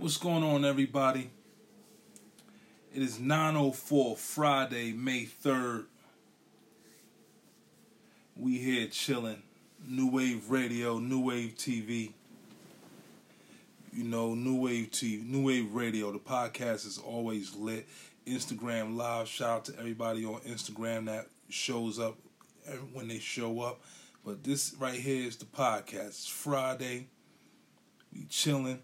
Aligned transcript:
What's 0.00 0.16
going 0.16 0.44
on, 0.44 0.64
everybody? 0.64 1.28
It 2.94 3.02
is 3.02 3.18
9.04 3.18 4.16
Friday, 4.16 4.92
May 4.92 5.24
3rd. 5.24 5.86
We 8.36 8.58
here 8.58 8.86
chilling. 8.86 9.42
New 9.84 10.08
Wave 10.08 10.50
Radio, 10.50 11.00
New 11.00 11.18
Wave 11.18 11.56
TV. 11.56 12.12
You 13.92 14.04
know, 14.04 14.36
New 14.36 14.60
Wave 14.60 14.92
TV, 14.92 15.26
New 15.26 15.46
Wave 15.46 15.74
Radio. 15.74 16.12
The 16.12 16.20
podcast 16.20 16.86
is 16.86 16.98
always 17.04 17.56
lit. 17.56 17.88
Instagram 18.24 18.94
Live. 18.94 19.26
Shout 19.26 19.50
out 19.50 19.64
to 19.64 19.78
everybody 19.80 20.24
on 20.24 20.40
Instagram 20.42 21.06
that 21.06 21.26
shows 21.48 21.98
up 21.98 22.16
when 22.92 23.08
they 23.08 23.18
show 23.18 23.62
up. 23.62 23.80
But 24.24 24.44
this 24.44 24.76
right 24.78 24.94
here 24.94 25.26
is 25.26 25.38
the 25.38 25.46
podcast. 25.46 26.06
It's 26.06 26.28
Friday. 26.28 27.08
We 28.12 28.26
chilling 28.26 28.78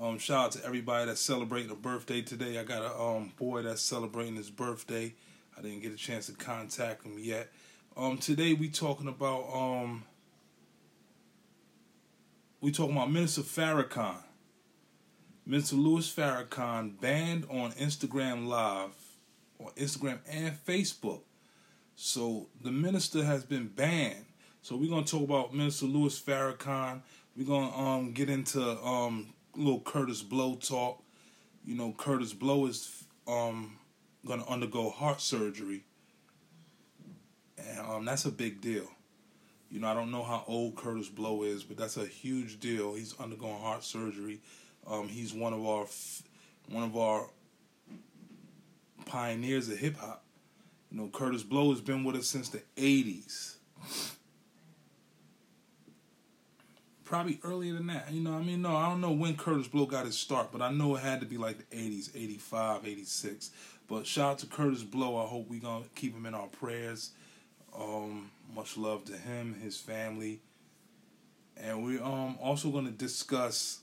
um, 0.00 0.18
shout 0.18 0.44
out 0.46 0.52
to 0.52 0.64
everybody 0.64 1.06
that's 1.06 1.20
celebrating 1.20 1.70
a 1.70 1.74
birthday 1.74 2.22
today. 2.22 2.58
I 2.58 2.64
got 2.64 2.82
a 2.82 3.00
um, 3.00 3.32
boy 3.36 3.62
that's 3.62 3.82
celebrating 3.82 4.36
his 4.36 4.50
birthday. 4.50 5.14
I 5.56 5.62
didn't 5.62 5.80
get 5.80 5.92
a 5.92 5.96
chance 5.96 6.26
to 6.26 6.32
contact 6.32 7.04
him 7.04 7.18
yet. 7.18 7.48
Um, 7.96 8.18
today 8.18 8.52
we 8.54 8.68
talking 8.68 9.08
about 9.08 9.52
um, 9.52 10.04
we 12.60 12.70
talking 12.70 12.96
about 12.96 13.10
Minister 13.10 13.42
Farrakhan. 13.42 14.22
Minister 15.44 15.76
Louis 15.76 16.14
Farrakhan 16.14 17.00
banned 17.00 17.46
on 17.50 17.72
Instagram 17.72 18.46
Live, 18.46 18.94
on 19.58 19.72
Instagram 19.72 20.18
and 20.30 20.54
Facebook. 20.64 21.22
So 21.96 22.48
the 22.62 22.70
minister 22.70 23.24
has 23.24 23.44
been 23.44 23.66
banned. 23.66 24.26
So 24.62 24.76
we're 24.76 24.90
gonna 24.90 25.06
talk 25.06 25.22
about 25.22 25.54
Minister 25.54 25.86
Louis 25.86 26.20
Farrakhan. 26.20 27.00
We're 27.36 27.46
gonna 27.46 27.76
um, 27.76 28.12
get 28.12 28.30
into 28.30 28.62
um, 28.84 29.34
little 29.58 29.80
Kurtis 29.80 30.26
Blow 30.26 30.54
talk. 30.54 31.02
You 31.64 31.74
know, 31.74 31.92
Kurtis 31.96 32.38
Blow 32.38 32.66
is 32.66 33.04
um, 33.26 33.76
going 34.24 34.42
to 34.42 34.48
undergo 34.48 34.90
heart 34.90 35.20
surgery, 35.20 35.84
and 37.58 37.80
um, 37.80 38.04
that's 38.04 38.24
a 38.24 38.30
big 38.30 38.60
deal. 38.60 38.88
You 39.70 39.80
know, 39.80 39.88
I 39.88 39.94
don't 39.94 40.10
know 40.10 40.22
how 40.22 40.44
old 40.46 40.76
Kurtis 40.76 41.14
Blow 41.14 41.42
is, 41.42 41.62
but 41.62 41.76
that's 41.76 41.98
a 41.98 42.06
huge 42.06 42.58
deal. 42.58 42.94
He's 42.94 43.14
undergoing 43.20 43.58
heart 43.58 43.84
surgery. 43.84 44.40
Um, 44.86 45.08
he's 45.08 45.34
one 45.34 45.52
of 45.52 45.66
our 45.66 45.86
one 46.70 46.84
of 46.84 46.96
our 46.96 47.28
pioneers 49.04 49.68
of 49.68 49.78
hip 49.78 49.96
hop. 49.96 50.24
You 50.90 50.98
know, 50.98 51.08
Kurtis 51.08 51.46
Blow 51.46 51.70
has 51.70 51.82
been 51.82 52.04
with 52.04 52.16
us 52.16 52.26
since 52.26 52.48
the 52.48 52.62
'80s. 52.76 53.56
Probably 57.08 57.40
earlier 57.42 57.72
than 57.72 57.86
that. 57.86 58.12
You 58.12 58.20
know, 58.20 58.34
I 58.34 58.42
mean, 58.42 58.60
no, 58.60 58.76
I 58.76 58.90
don't 58.90 59.00
know 59.00 59.12
when 59.12 59.34
Kurtis 59.34 59.70
Blow 59.70 59.86
got 59.86 60.04
his 60.04 60.18
start, 60.18 60.52
but 60.52 60.60
I 60.60 60.70
know 60.70 60.94
it 60.94 61.02
had 61.02 61.20
to 61.20 61.26
be 61.26 61.38
like 61.38 61.56
the 61.56 61.74
80s, 61.74 62.14
85, 62.14 62.86
86. 62.86 63.50
But 63.88 64.06
shout 64.06 64.32
out 64.32 64.38
to 64.40 64.46
Kurtis 64.46 64.84
Blow. 64.84 65.16
I 65.16 65.26
hope 65.26 65.48
we're 65.48 65.58
going 65.58 65.84
to 65.84 65.88
keep 65.94 66.14
him 66.14 66.26
in 66.26 66.34
our 66.34 66.48
prayers. 66.48 67.12
Um, 67.74 68.30
much 68.54 68.76
love 68.76 69.06
to 69.06 69.16
him, 69.16 69.54
his 69.54 69.78
family. 69.80 70.40
And 71.56 71.82
we're 71.82 72.04
um, 72.04 72.36
also 72.42 72.68
going 72.68 72.84
to 72.84 72.90
discuss. 72.90 73.78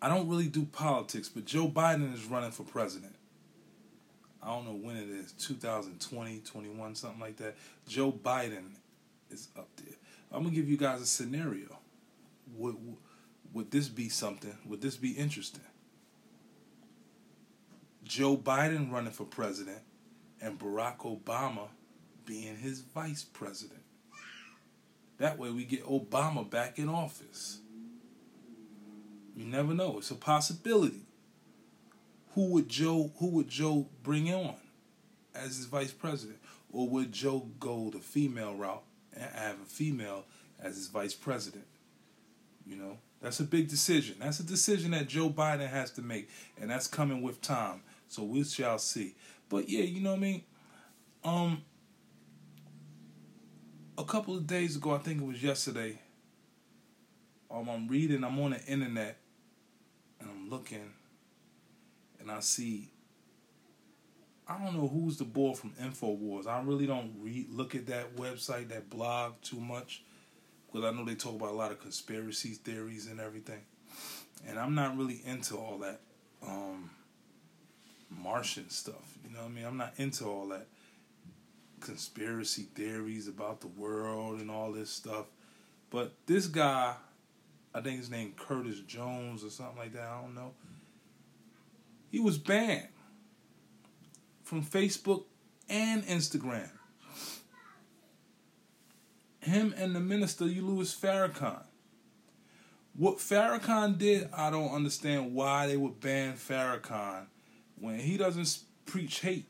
I 0.00 0.08
don't 0.08 0.30
really 0.30 0.48
do 0.48 0.64
politics, 0.64 1.28
but 1.28 1.44
Joe 1.44 1.68
Biden 1.68 2.14
is 2.14 2.24
running 2.24 2.52
for 2.52 2.62
president. 2.62 3.16
I 4.42 4.46
don't 4.46 4.64
know 4.64 4.80
when 4.80 4.96
it 4.96 5.10
is, 5.10 5.32
2020, 5.32 6.38
21, 6.38 6.94
something 6.94 7.20
like 7.20 7.36
that. 7.36 7.54
Joe 7.86 8.10
Biden 8.10 8.76
is 9.30 9.48
up 9.58 9.68
there. 9.76 9.96
I'm 10.34 10.42
gonna 10.42 10.54
give 10.54 10.68
you 10.68 10.76
guys 10.76 11.00
a 11.00 11.06
scenario. 11.06 11.78
Would 12.56 12.76
would 13.52 13.70
this 13.70 13.88
be 13.88 14.08
something? 14.08 14.58
Would 14.66 14.82
this 14.82 14.96
be 14.96 15.12
interesting? 15.12 15.62
Joe 18.02 18.36
Biden 18.36 18.90
running 18.90 19.12
for 19.12 19.24
president 19.24 19.78
and 20.40 20.58
Barack 20.58 20.98
Obama 20.98 21.68
being 22.26 22.56
his 22.56 22.80
vice 22.80 23.22
president. 23.22 23.80
That 25.18 25.38
way 25.38 25.50
we 25.50 25.64
get 25.64 25.86
Obama 25.86 26.48
back 26.48 26.80
in 26.80 26.88
office. 26.88 27.60
You 29.36 29.44
never 29.44 29.72
know. 29.72 29.98
It's 29.98 30.10
a 30.10 30.16
possibility. 30.16 31.02
Who 32.34 32.46
would 32.46 32.68
Joe 32.68 33.12
who 33.18 33.28
would 33.28 33.48
Joe 33.48 33.86
bring 34.02 34.34
on 34.34 34.56
as 35.32 35.56
his 35.56 35.66
vice 35.66 35.92
president? 35.92 36.40
Or 36.72 36.88
would 36.88 37.12
Joe 37.12 37.50
go 37.60 37.90
the 37.90 38.00
female 38.00 38.56
route 38.56 38.82
have 39.16 39.60
a 39.60 39.64
female 39.64 40.24
as 40.60 40.76
his 40.76 40.88
vice 40.88 41.14
president. 41.14 41.64
You 42.66 42.76
know, 42.76 42.98
that's 43.20 43.40
a 43.40 43.44
big 43.44 43.68
decision. 43.68 44.16
That's 44.20 44.40
a 44.40 44.44
decision 44.44 44.92
that 44.92 45.08
Joe 45.08 45.30
Biden 45.30 45.68
has 45.68 45.90
to 45.92 46.02
make, 46.02 46.28
and 46.60 46.70
that's 46.70 46.86
coming 46.86 47.22
with 47.22 47.40
time. 47.40 47.82
So 48.08 48.22
we 48.22 48.44
shall 48.44 48.78
see. 48.78 49.14
But 49.48 49.68
yeah, 49.68 49.82
you 49.82 50.00
know 50.00 50.10
what 50.10 50.18
I 50.18 50.20
mean. 50.20 50.42
Um, 51.24 51.62
a 53.96 54.04
couple 54.04 54.36
of 54.36 54.46
days 54.46 54.76
ago, 54.76 54.94
I 54.94 54.98
think 54.98 55.20
it 55.20 55.26
was 55.26 55.42
yesterday. 55.42 55.98
Um, 57.50 57.68
I'm 57.68 57.88
reading. 57.88 58.24
I'm 58.24 58.38
on 58.40 58.52
the 58.52 58.64
internet, 58.64 59.18
and 60.20 60.28
I'm 60.30 60.50
looking, 60.50 60.90
and 62.20 62.30
I 62.30 62.40
see 62.40 62.90
I 64.46 64.58
don't 64.58 64.74
know 64.74 64.88
who's 64.88 65.16
the 65.16 65.24
boy 65.24 65.54
from 65.54 65.70
Infowars. 65.80 66.46
I 66.46 66.62
really 66.62 66.86
don't 66.86 67.14
read 67.20 67.50
look 67.50 67.74
at 67.74 67.86
that 67.86 68.16
website, 68.16 68.68
that 68.68 68.90
blog 68.90 69.34
too 69.42 69.58
much, 69.58 70.02
because 70.66 70.84
I 70.84 70.94
know 70.94 71.04
they 71.04 71.14
talk 71.14 71.34
about 71.34 71.50
a 71.50 71.56
lot 71.56 71.72
of 71.72 71.80
conspiracy 71.80 72.50
theories 72.50 73.06
and 73.06 73.20
everything, 73.20 73.62
and 74.46 74.58
I'm 74.58 74.74
not 74.74 74.98
really 74.98 75.22
into 75.24 75.56
all 75.56 75.78
that 75.78 76.00
um, 76.46 76.90
Martian 78.10 78.68
stuff. 78.68 79.18
You 79.24 79.34
know 79.34 79.42
what 79.42 79.50
I 79.50 79.52
mean? 79.52 79.64
I'm 79.64 79.78
not 79.78 79.94
into 79.96 80.26
all 80.26 80.48
that 80.48 80.66
conspiracy 81.80 82.66
theories 82.74 83.28
about 83.28 83.60
the 83.60 83.68
world 83.68 84.40
and 84.40 84.50
all 84.50 84.72
this 84.72 84.90
stuff. 84.90 85.26
But 85.90 86.12
this 86.26 86.48
guy, 86.48 86.94
I 87.74 87.80
think 87.80 87.98
his 87.98 88.10
name 88.10 88.34
Curtis 88.36 88.80
Jones 88.80 89.44
or 89.44 89.50
something 89.50 89.78
like 89.78 89.92
that. 89.92 90.02
I 90.02 90.20
don't 90.20 90.34
know. 90.34 90.52
He 92.10 92.20
was 92.20 92.38
banned 92.38 92.88
from 94.44 94.62
Facebook 94.62 95.24
and 95.68 96.04
Instagram. 96.04 96.70
Him 99.40 99.74
and 99.76 99.94
the 99.94 100.00
minister, 100.00 100.44
Louis 100.44 100.94
Farrakhan. 100.94 101.62
What 102.96 103.18
Farrakhan 103.18 103.98
did, 103.98 104.28
I 104.32 104.50
don't 104.50 104.72
understand 104.72 105.34
why 105.34 105.66
they 105.66 105.76
would 105.76 106.00
ban 106.00 106.34
Farrakhan 106.34 107.26
when 107.80 107.98
he 107.98 108.16
doesn't 108.16 108.60
preach 108.86 109.20
hate. 109.20 109.46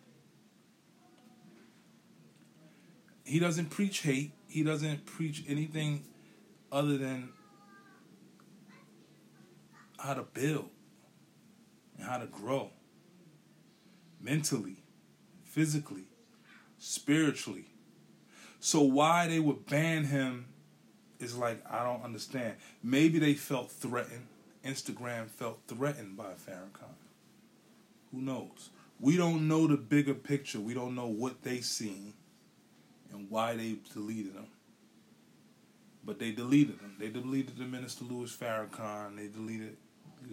He 3.24 3.38
doesn't 3.38 3.70
preach 3.70 4.00
hate. 4.00 4.32
He 4.48 4.62
doesn't 4.62 5.04
preach 5.04 5.44
anything 5.48 6.04
other 6.72 6.96
than 6.96 7.30
how 9.98 10.14
to 10.14 10.22
build 10.22 10.70
and 11.96 12.06
how 12.06 12.18
to 12.18 12.26
grow 12.26 12.70
mentally 14.20 14.83
physically, 15.54 16.02
spiritually. 16.78 17.66
So 18.58 18.80
why 18.82 19.28
they 19.28 19.38
would 19.38 19.66
ban 19.66 20.04
him 20.04 20.46
is 21.20 21.36
like 21.36 21.62
I 21.70 21.84
don't 21.84 22.02
understand. 22.02 22.56
Maybe 22.82 23.20
they 23.20 23.34
felt 23.34 23.70
threatened. 23.70 24.26
Instagram 24.64 25.28
felt 25.28 25.60
threatened 25.68 26.16
by 26.16 26.32
Farrakhan. 26.32 26.96
Who 28.10 28.20
knows? 28.20 28.70
We 28.98 29.16
don't 29.16 29.46
know 29.46 29.68
the 29.68 29.76
bigger 29.76 30.14
picture. 30.14 30.58
We 30.58 30.74
don't 30.74 30.96
know 30.96 31.06
what 31.06 31.42
they 31.42 31.60
seen 31.60 32.14
and 33.12 33.30
why 33.30 33.54
they 33.54 33.76
deleted 33.92 34.34
him. 34.34 34.46
But 36.04 36.18
they 36.18 36.32
deleted 36.32 36.80
him. 36.80 36.96
They 36.98 37.10
deleted 37.10 37.58
the 37.58 37.64
Minister 37.64 38.04
Louis 38.04 38.34
Farrakhan. 38.34 39.16
They 39.16 39.28
deleted 39.28 39.76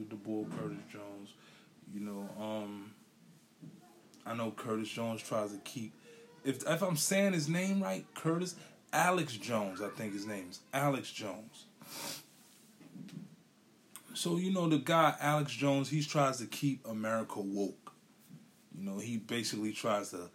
the 0.09 0.15
boy 0.15 0.45
Curtis 0.57 0.83
Jones. 0.91 1.33
You 1.93 1.99
know, 2.01 2.29
um, 2.39 2.93
I 4.25 4.33
know 4.33 4.51
Curtis 4.51 4.89
Jones 4.89 5.21
tries 5.21 5.51
to 5.51 5.57
keep. 5.59 5.93
If 6.43 6.67
if 6.67 6.81
I'm 6.81 6.97
saying 6.97 7.33
his 7.33 7.47
name 7.47 7.81
right, 7.81 8.05
Curtis 8.13 8.55
Alex 8.93 9.33
Jones, 9.33 9.81
I 9.81 9.89
think 9.89 10.13
his 10.13 10.25
name 10.25 10.47
is 10.49 10.59
Alex 10.73 11.11
Jones. 11.11 11.65
So 14.13 14.37
you 14.37 14.51
know 14.51 14.67
the 14.67 14.77
guy 14.77 15.15
Alex 15.19 15.53
Jones, 15.53 15.89
he 15.89 16.03
tries 16.03 16.37
to 16.37 16.45
keep 16.45 16.85
America 16.87 17.39
woke. 17.39 17.93
You 18.77 18.89
know, 18.89 18.99
he 18.99 19.17
basically 19.17 19.71
tries 19.71 20.11
to 20.11 20.29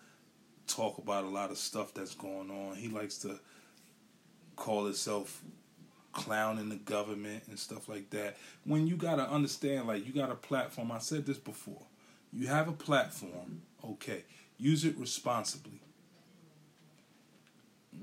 talk 0.66 0.98
about 0.98 1.24
a 1.24 1.28
lot 1.28 1.50
of 1.50 1.58
stuff 1.58 1.94
that's 1.94 2.14
going 2.14 2.50
on. 2.50 2.76
He 2.76 2.88
likes 2.88 3.18
to 3.18 3.38
call 4.56 4.86
himself 4.86 5.42
clowning 6.12 6.70
the 6.70 6.76
government 6.76 7.44
and 7.48 7.58
stuff 7.58 7.88
like 7.88 8.08
that. 8.10 8.36
When 8.64 8.86
you 8.86 8.96
gotta 8.96 9.28
understand, 9.28 9.86
like 9.86 10.06
you 10.06 10.12
got 10.12 10.30
a 10.30 10.34
platform. 10.34 10.90
I 10.90 10.98
said 10.98 11.26
this 11.26 11.38
before. 11.38 11.82
You 12.32 12.46
have 12.48 12.68
a 12.68 12.72
platform 12.72 13.62
okay. 13.92 14.24
Use 14.58 14.84
it 14.84 14.96
responsibly. 14.96 15.80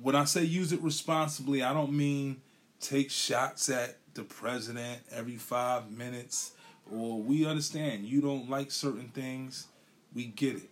When 0.02 0.16
I 0.16 0.26
say 0.26 0.44
use 0.44 0.72
it 0.74 0.82
responsibly, 0.82 1.64
I 1.64 1.74
don't 1.74 1.94
mean 1.94 2.42
take 2.80 3.10
shots 3.10 3.70
at 3.70 3.98
the 4.14 4.24
president 4.24 5.02
every 5.12 5.38
five 5.38 5.90
minutes, 5.92 6.52
or 6.92 7.22
we 7.22 7.46
understand 7.46 8.06
you 8.06 8.22
don't 8.22 8.50
like 8.50 8.72
certain 8.72 9.10
things. 9.10 9.68
We 10.14 10.26
get 10.26 10.56
it. 10.56 10.70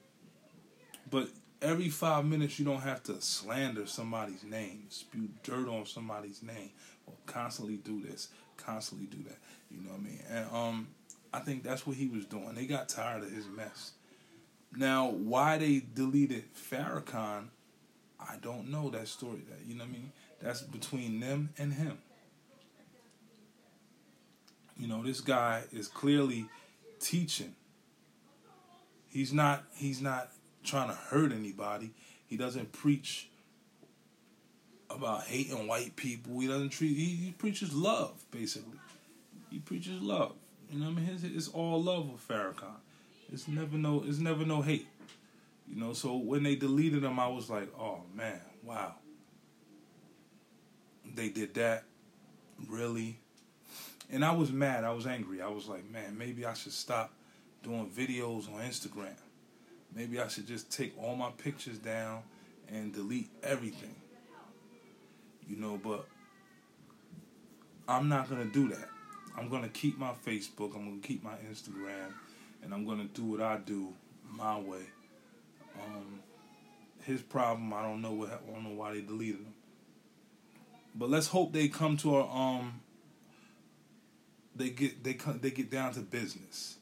But 1.10 1.30
every 1.62 1.90
five 1.90 2.26
minutes, 2.26 2.60
you 2.60 2.66
don't 2.66 2.82
have 2.82 3.04
to 3.04 3.22
slander 3.22 3.86
somebody's 3.86 4.44
name, 4.44 4.86
spew 4.90 5.30
dirt 5.44 5.68
on 5.68 5.86
somebody's 5.86 6.42
name, 6.42 6.72
or 7.06 7.14
constantly 7.26 7.78
do 7.78 8.02
this, 8.02 8.30
constantly 8.58 9.08
do 9.08 9.24
that. 9.24 9.38
You 9.70 9.82
know 9.82 9.92
what 9.92 10.00
I 10.00 10.04
mean? 10.04 10.24
And 10.30 10.46
um, 10.52 10.88
I 11.34 11.40
think 11.40 11.64
that's 11.64 11.86
what 11.86 11.96
he 11.96 12.08
was 12.08 12.26
doing. 12.26 12.54
They 12.56 12.66
got 12.66 12.90
tired 12.90 13.24
of 13.24 13.32
his 13.32 13.48
mess. 13.48 13.92
Now, 14.76 15.10
why 15.10 15.58
they 15.58 15.82
deleted 15.94 16.46
Farrakhan, 16.54 17.48
I 18.20 18.36
don't 18.42 18.70
know 18.70 18.90
that 18.92 19.08
story. 19.08 19.42
That 19.50 19.66
you 19.68 19.76
know 19.76 19.84
what 19.84 19.90
I 19.90 19.94
mean? 19.94 20.12
That's 20.42 20.62
between 20.62 21.20
them 21.20 21.50
and 21.58 21.74
him. 21.74 21.98
You 24.78 24.88
know, 24.88 25.04
this 25.04 25.22
guy 25.22 25.64
is 25.72 25.88
clearly 25.88 26.46
teaching. 27.00 27.54
He's 29.10 29.34
not 29.34 29.64
he's 29.76 30.02
not 30.02 30.32
trying 30.64 30.90
to 30.90 30.96
hurt 30.96 31.32
anybody. 31.32 31.92
He 32.28 32.38
doesn't 32.38 32.72
preach 32.72 33.30
about 34.90 35.24
hating 35.24 35.68
white 35.68 35.96
people. 35.96 36.40
He 36.40 36.48
doesn't 36.48 36.70
treat 36.70 36.96
he, 36.96 37.16
he 37.16 37.32
preaches 37.32 37.74
love, 37.74 38.24
basically. 38.32 38.78
He 39.50 39.60
preaches 39.60 40.02
love. 40.02 40.34
You 40.72 40.80
know 40.80 40.86
what 40.86 41.00
I 41.00 41.02
mean? 41.02 41.10
It's, 41.14 41.24
it's 41.24 41.48
all 41.50 41.82
love 41.84 42.10
with 42.10 42.26
Farrakhan. 42.26 42.80
It's 43.32 43.48
never 43.48 43.78
no 43.78 44.04
it's 44.06 44.20
never 44.20 44.46
no 44.46 44.62
hate. 44.62 44.88
You 45.68 45.80
know, 45.80 45.94
so 45.94 46.18
when 46.18 46.44
they 46.44 46.56
deleted 46.56 47.02
them, 47.02 47.20
I 47.20 47.28
was 47.28 47.50
like, 47.50 47.72
oh 47.80 48.02
man, 48.14 48.42
wow. 48.64 48.96
They 51.16 51.30
did 51.30 51.54
that. 51.56 51.84
Really? 52.70 53.18
And 54.12 54.26
I 54.26 54.34
was 54.34 54.52
mad. 54.52 54.84
I 54.84 54.92
was 54.92 55.08
angry. 55.08 55.42
I 55.42 55.48
was 55.48 55.68
like, 55.68 55.90
man, 55.90 56.18
maybe 56.18 56.46
I 56.46 56.54
should 56.54 56.74
stop 56.74 57.14
doing 57.64 57.90
videos 57.90 58.54
on 58.54 58.62
Instagram. 58.62 59.16
Maybe 59.96 60.20
I 60.20 60.28
should 60.28 60.48
just 60.48 60.72
take 60.72 60.94
all 61.02 61.16
my 61.16 61.32
pictures 61.32 61.78
down 61.78 62.24
and 62.70 62.94
delete 62.94 63.30
everything. 63.44 63.96
You 65.48 65.58
know, 65.58 65.80
but 65.82 66.06
I'm 67.88 68.08
not 68.08 68.30
going 68.30 68.42
to 68.46 68.54
do 68.54 68.70
that. 68.70 68.90
I'm 69.38 69.50
going 69.50 69.64
to 69.64 69.70
keep 69.70 69.98
my 69.98 70.12
Facebook, 70.26 70.76
I'm 70.76 70.86
going 70.86 71.02
to 71.02 71.08
keep 71.08 71.24
my 71.24 71.36
Instagram, 71.50 72.14
and 72.64 72.74
I'm 72.74 72.86
to 72.86 73.06
do 73.06 73.24
what 73.26 73.42
I 73.42 73.58
do 73.58 73.94
my 74.30 74.60
way. 74.60 74.84
Um, 75.76 76.20
his 77.04 77.22
problem, 77.22 77.74
I 77.74 77.82
don't 77.82 78.02
know 78.02 78.12
what 78.12 78.30
I 78.30 78.52
don't 78.52 78.64
know 78.64 78.76
why 78.76 78.94
they 78.94 79.02
deleted 79.02 79.42
him. 79.42 79.54
But 80.94 81.10
let's 81.10 81.28
hope 81.28 81.54
they 81.54 81.68
come 81.68 81.98
to 81.98 82.18
a 82.18 82.28
um 82.28 82.82
they 84.56 84.70
get 84.70 85.04
they 85.04 85.14
come 85.14 85.40
they 85.42 85.52
get 85.52 85.72
down 85.72 85.94
to 85.94 86.02
business 86.02 86.78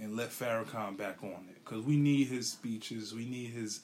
and 0.00 0.16
let 0.16 0.30
Farrakhan 0.30 0.96
back 0.96 1.22
on 1.22 1.46
it 1.50 1.64
because 1.64 1.84
we 1.84 1.96
need 1.96 2.28
his 2.28 2.50
speeches, 2.50 3.14
we 3.14 3.24
need 3.24 3.50
his 3.50 3.80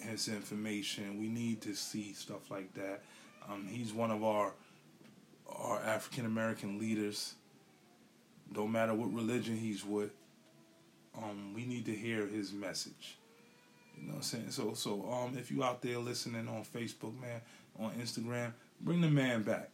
his 0.00 0.28
information, 0.28 1.18
we 1.18 1.28
need 1.28 1.60
to 1.62 1.74
see 1.74 2.12
stuff 2.12 2.50
like 2.50 2.74
that. 2.74 3.02
Um, 3.48 3.66
he's 3.70 3.92
one 3.92 4.10
of 4.10 4.24
our 4.24 4.52
our 5.48 5.80
African 5.80 6.26
American 6.26 6.78
leaders. 6.78 7.34
No 8.54 8.66
matter 8.66 8.94
what 8.94 9.12
religion 9.12 9.56
he's 9.56 9.84
with, 9.84 10.10
um, 11.18 11.52
we 11.54 11.64
need 11.64 11.84
to 11.86 11.94
hear 11.94 12.26
his 12.26 12.52
message. 12.52 13.16
You 13.96 14.06
know 14.06 14.14
what 14.14 14.16
I'm 14.16 14.22
saying? 14.22 14.50
So 14.50 14.74
so 14.74 15.08
um, 15.10 15.36
if 15.38 15.50
you 15.50 15.62
out 15.62 15.82
there 15.82 15.98
listening 15.98 16.48
on 16.48 16.64
Facebook, 16.64 17.18
man, 17.20 17.40
on 17.78 17.92
Instagram, 17.92 18.52
bring 18.80 19.00
the 19.00 19.08
man 19.08 19.42
back. 19.42 19.70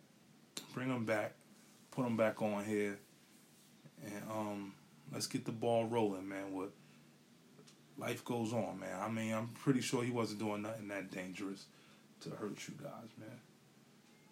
Bring 0.75 0.89
him 0.89 1.05
back 1.05 1.33
put 1.91 2.07
him 2.07 2.17
back 2.17 2.41
on 2.43 2.65
here, 2.65 2.99
and 4.05 4.23
um, 4.31 4.73
let's 5.13 5.27
get 5.27 5.45
the 5.45 5.53
ball 5.53 5.87
rolling, 5.87 6.29
man. 6.29 6.53
What 6.53 6.71
life 7.99 8.25
goes 8.25 8.53
on, 8.53 8.81
man. 8.81 8.99
I 9.01 9.09
mean, 9.09 9.35
I'm 9.35 9.49
pretty 9.49 9.81
sure 9.81 10.03
he 10.03 10.11
wasn't 10.11 10.41
doing 10.41 10.63
nothing 10.63 10.89
that 10.89 11.11
dangerous 11.11 11.67
to 12.23 12.31
hurt 12.31 12.57
you 12.69 12.75
guys, 12.83 13.11
man. 13.19 13.41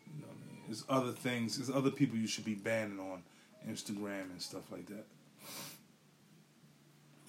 You 0.06 0.22
know 0.22 0.28
what 0.28 0.36
I 0.36 0.52
mean? 0.52 0.62
There's 0.66 0.84
other 0.88 1.12
things. 1.12 1.58
There's 1.58 1.74
other 1.74 1.90
people 1.90 2.16
you 2.16 2.26
should 2.26 2.44
be 2.44 2.54
banning 2.54 2.98
on 2.98 3.22
Instagram 3.68 4.30
and 4.30 4.40
stuff 4.40 4.70
like 4.70 4.86
that. 4.86 5.04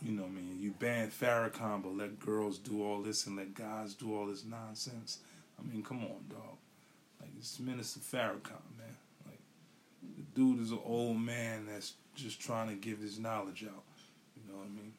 You 0.01 0.13
know 0.13 0.21
what 0.23 0.31
I 0.31 0.35
mean? 0.35 0.57
You 0.59 0.71
ban 0.71 1.09
Farrakhan, 1.09 1.83
but 1.83 1.95
let 1.95 2.19
girls 2.19 2.57
do 2.57 2.83
all 2.83 3.01
this 3.01 3.27
and 3.27 3.35
let 3.35 3.53
guys 3.53 3.93
do 3.93 4.15
all 4.15 4.25
this 4.27 4.45
nonsense. 4.45 5.19
I 5.59 5.67
mean, 5.67 5.83
come 5.83 5.99
on, 6.03 6.23
dog. 6.29 6.57
Like 7.19 7.31
it's 7.37 7.59
Minister 7.59 7.99
Farrakhan, 7.99 8.63
man 8.77 8.95
Like, 9.25 9.39
the 10.17 10.23
dude 10.33 10.61
is 10.61 10.71
an 10.71 10.79
old 10.85 11.19
man 11.19 11.65
that's 11.65 11.93
just 12.15 12.39
trying 12.39 12.69
to 12.69 12.75
give 12.75 12.99
his 12.99 13.19
knowledge 13.19 13.65
out. 13.65 13.83
You 14.37 14.51
know 14.51 14.59
what 14.59 14.67
I 14.67 14.69
mean? 14.69 14.93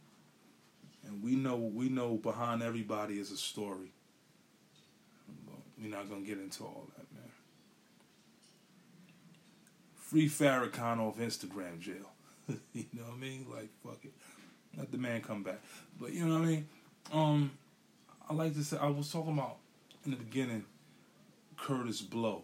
And 1.07 1.23
we 1.23 1.35
know 1.35 1.57
we 1.57 1.89
know 1.89 2.17
behind 2.17 2.63
everybody 2.63 3.19
is 3.19 3.31
a 3.31 3.37
story. 3.39 3.93
But 5.47 5.61
we're 5.81 5.91
not 5.91 6.11
gonna 6.11 6.27
get 6.27 6.39
into 6.39 6.65
all 6.65 6.89
that, 6.97 7.07
man. 7.15 7.31
Free 9.97 10.29
Farrakhan 10.29 10.99
off 10.99 11.19
Instagram 11.19 11.81
jail. 11.81 12.13
you 12.75 12.85
know 12.93 13.05
what 13.05 13.15
I 13.15 13.19
mean? 13.19 13.47
Like 13.51 13.71
fuck 13.83 14.05
it. 14.05 14.13
Let 14.77 14.91
the 14.93 14.99
man 14.99 15.21
come 15.21 15.43
back. 15.43 15.61
But 16.01 16.13
you 16.13 16.27
know 16.27 16.39
what 16.39 16.43
I 16.43 16.47
mean? 16.47 16.69
Um 17.13 17.51
I 18.29 18.35
like 18.35 18.55
to 18.55 18.65
say 18.65 18.77
I 18.79 18.89
was 18.89 19.11
talking 19.11 19.33
about 19.33 19.57
in 20.05 20.13
the 20.13 20.17
beginning 20.17 20.65
Kurtis 21.57 22.01
Blow. 22.09 22.43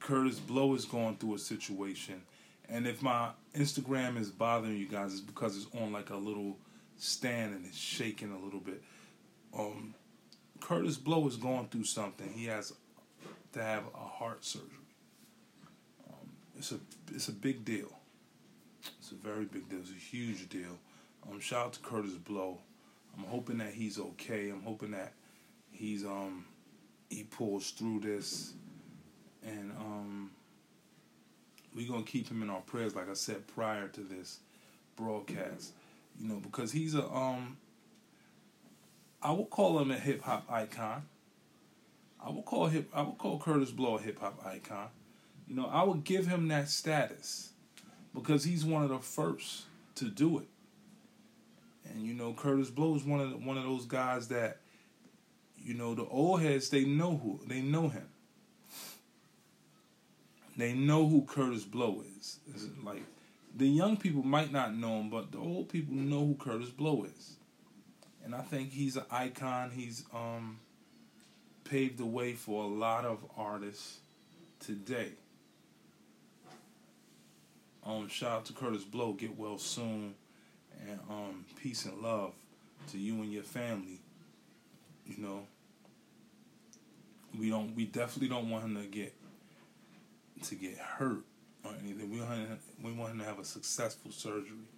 Kurtis 0.00 0.38
Blow 0.44 0.74
is 0.74 0.84
going 0.84 1.16
through 1.16 1.34
a 1.34 1.38
situation, 1.38 2.22
and 2.68 2.86
if 2.86 3.02
my 3.02 3.30
Instagram 3.54 4.18
is 4.18 4.30
bothering 4.30 4.76
you 4.76 4.86
guys, 4.86 5.12
it's 5.12 5.20
because 5.20 5.56
it's 5.56 5.66
on 5.76 5.92
like 5.92 6.10
a 6.10 6.16
little 6.16 6.56
stand 6.96 7.54
and 7.54 7.66
it's 7.66 7.76
shaking 7.76 8.32
a 8.32 8.38
little 8.38 8.60
bit. 8.60 8.82
Um, 9.56 9.94
Kurtis 10.60 11.02
Blow 11.02 11.26
is 11.26 11.36
going 11.36 11.68
through 11.68 11.84
something. 11.84 12.28
He 12.32 12.46
has 12.46 12.72
to 13.52 13.62
have 13.62 13.84
a 13.94 13.98
heart 14.04 14.44
surgery. 14.44 14.68
Um, 16.08 16.28
it's 16.56 16.72
a 16.72 16.78
it's 17.12 17.28
a 17.28 17.32
big 17.32 17.64
deal. 17.64 17.97
It's 18.98 19.12
a 19.12 19.14
very 19.14 19.44
big 19.44 19.68
deal. 19.68 19.80
It's 19.80 19.90
a 19.90 19.94
huge 19.94 20.48
deal. 20.48 20.78
Um, 21.30 21.40
shout 21.40 21.66
out 21.66 21.72
to 21.74 21.80
Kurtis 21.80 22.22
Blow. 22.22 22.58
I'm 23.16 23.24
hoping 23.24 23.58
that 23.58 23.72
he's 23.72 23.98
okay. 23.98 24.50
I'm 24.50 24.62
hoping 24.62 24.92
that 24.92 25.12
he's 25.70 26.04
um 26.04 26.44
he 27.10 27.24
pulls 27.24 27.70
through 27.70 28.00
this 28.00 28.52
and 29.44 29.72
um, 29.78 30.30
we're 31.74 31.88
gonna 31.88 32.02
keep 32.02 32.28
him 32.28 32.42
in 32.42 32.50
our 32.50 32.60
prayers, 32.60 32.94
like 32.94 33.08
I 33.08 33.14
said 33.14 33.46
prior 33.46 33.88
to 33.88 34.00
this 34.00 34.40
broadcast. 34.96 35.72
You 36.20 36.28
know, 36.28 36.40
because 36.40 36.72
he's 36.72 36.94
a 36.94 37.08
um, 37.08 37.56
I 39.22 39.32
would 39.32 39.50
call 39.50 39.78
him 39.78 39.90
a 39.90 39.98
hip 39.98 40.22
hop 40.22 40.46
icon. 40.50 41.02
I 42.24 42.30
would 42.30 42.44
call 42.44 42.66
hip. 42.66 42.90
I 42.92 43.02
would 43.02 43.18
call 43.18 43.38
Kurtis 43.38 43.74
Blow 43.74 43.96
a 43.96 44.00
hip 44.00 44.20
hop 44.20 44.44
icon. 44.44 44.88
You 45.46 45.56
know, 45.56 45.66
I 45.66 45.82
would 45.82 46.04
give 46.04 46.26
him 46.26 46.48
that 46.48 46.68
status 46.68 47.50
because 48.18 48.44
he's 48.44 48.64
one 48.64 48.82
of 48.82 48.88
the 48.88 48.98
first 48.98 49.64
to 49.96 50.06
do 50.06 50.38
it. 50.38 50.48
And 51.90 52.02
you 52.02 52.14
know, 52.14 52.32
Kurtis 52.32 52.74
Blow 52.74 52.94
is 52.94 53.04
one 53.04 53.20
of 53.20 53.30
the, 53.30 53.36
one 53.36 53.56
of 53.56 53.64
those 53.64 53.86
guys 53.86 54.28
that, 54.28 54.58
you 55.56 55.74
know, 55.74 55.94
the 55.94 56.04
old 56.04 56.42
heads 56.42 56.70
they 56.70 56.84
know 56.84 57.16
who 57.16 57.40
they 57.46 57.60
know 57.60 57.88
him. 57.88 58.08
They 60.56 60.72
know 60.72 61.08
who 61.08 61.22
Kurtis 61.22 61.70
Blow 61.70 62.02
is. 62.18 62.40
It's 62.52 62.66
like 62.82 63.02
the 63.56 63.68
young 63.68 63.96
people 63.96 64.22
might 64.22 64.52
not 64.52 64.74
know 64.74 65.00
him, 65.00 65.10
but 65.10 65.32
the 65.32 65.38
old 65.38 65.68
people 65.68 65.94
know 65.94 66.26
who 66.26 66.34
Kurtis 66.34 66.76
Blow 66.76 67.04
is. 67.04 67.36
And 68.24 68.34
I 68.34 68.42
think 68.42 68.72
he's 68.72 68.96
an 68.96 69.04
icon. 69.10 69.70
He's 69.70 70.04
um, 70.12 70.58
paved 71.64 71.98
the 71.98 72.06
way 72.06 72.34
for 72.34 72.64
a 72.64 72.66
lot 72.66 73.04
of 73.04 73.24
artists 73.36 74.00
today. 74.60 75.12
Um, 77.88 78.06
shout 78.08 78.32
out 78.32 78.44
to 78.44 78.52
Kurtis 78.52 78.84
Blow. 78.88 79.14
Get 79.14 79.38
well 79.38 79.56
soon, 79.56 80.14
and 80.86 81.00
um, 81.08 81.46
peace 81.56 81.86
and 81.86 81.98
love 82.02 82.34
to 82.88 82.98
you 82.98 83.14
and 83.22 83.32
your 83.32 83.42
family. 83.42 84.00
You 85.06 85.22
know, 85.22 85.46
we 87.38 87.48
don't. 87.48 87.74
We 87.74 87.86
definitely 87.86 88.28
don't 88.28 88.50
want 88.50 88.64
him 88.64 88.76
to 88.76 88.86
get 88.86 89.14
to 90.44 90.54
get 90.54 90.76
hurt 90.76 91.24
or 91.64 91.72
anything. 91.82 92.10
We 92.10 92.20
want 92.20 92.32
him, 92.34 92.58
we 92.82 92.92
want 92.92 93.12
him 93.12 93.20
to 93.20 93.24
have 93.24 93.38
a 93.38 93.44
successful 93.44 94.10
surgery, 94.10 94.68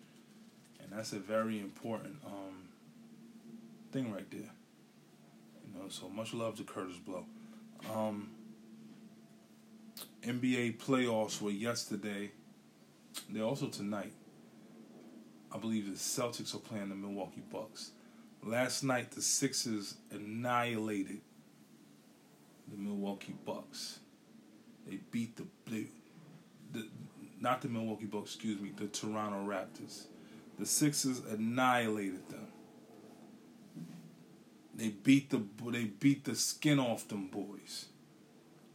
and 0.81 0.93
that's 0.93 1.12
a 1.12 1.19
very 1.19 1.59
important 1.59 2.17
um, 2.25 2.69
thing 3.90 4.12
right 4.12 4.31
there. 4.31 4.52
You 5.67 5.83
know, 5.83 5.88
so 5.88 6.09
much 6.09 6.33
love 6.33 6.57
to 6.59 6.62
Kurtis 6.62 7.05
Blow. 7.05 7.25
Um, 7.93 8.31
NBA 10.23 10.79
playoffs 10.79 11.43
were 11.43 11.50
yesterday. 11.50 12.31
They're 13.33 13.45
also 13.45 13.69
tonight. 13.69 14.13
I 15.53 15.59
believe 15.59 15.87
the 15.87 15.97
Celtics 15.97 16.55
are 16.55 16.59
playing 16.59 16.89
the 16.89 16.95
Milwaukee 16.95 17.43
Bucks. 17.53 17.91
Last 18.43 18.83
night, 18.83 19.11
the 19.11 19.23
Sixers 19.23 19.95
annihilated 20.11 21.21
the 22.69 22.77
Milwaukee 22.77 23.35
Bucks. 23.45 24.01
They 24.87 25.01
beat 25.11 25.37
the 25.37 25.45
they, 25.71 25.87
not 27.41 27.61
the 27.63 27.69
Milwaukee 27.69 28.07
Bucks, 28.07 28.35
excuse 28.35 28.61
me, 28.61 28.73
the 28.77 28.87
Toronto 28.87 29.45
Raptors. 29.45 30.05
The 30.59 30.67
Sixers 30.67 31.21
annihilated 31.31 32.29
them. 32.29 32.47
They 34.75 34.89
beat 34.89 35.31
the 35.31 35.43
they 35.71 35.85
beat 35.85 36.25
the 36.25 36.35
skin 36.35 36.79
off 36.79 37.09
them 37.09 37.27
boys. 37.27 37.87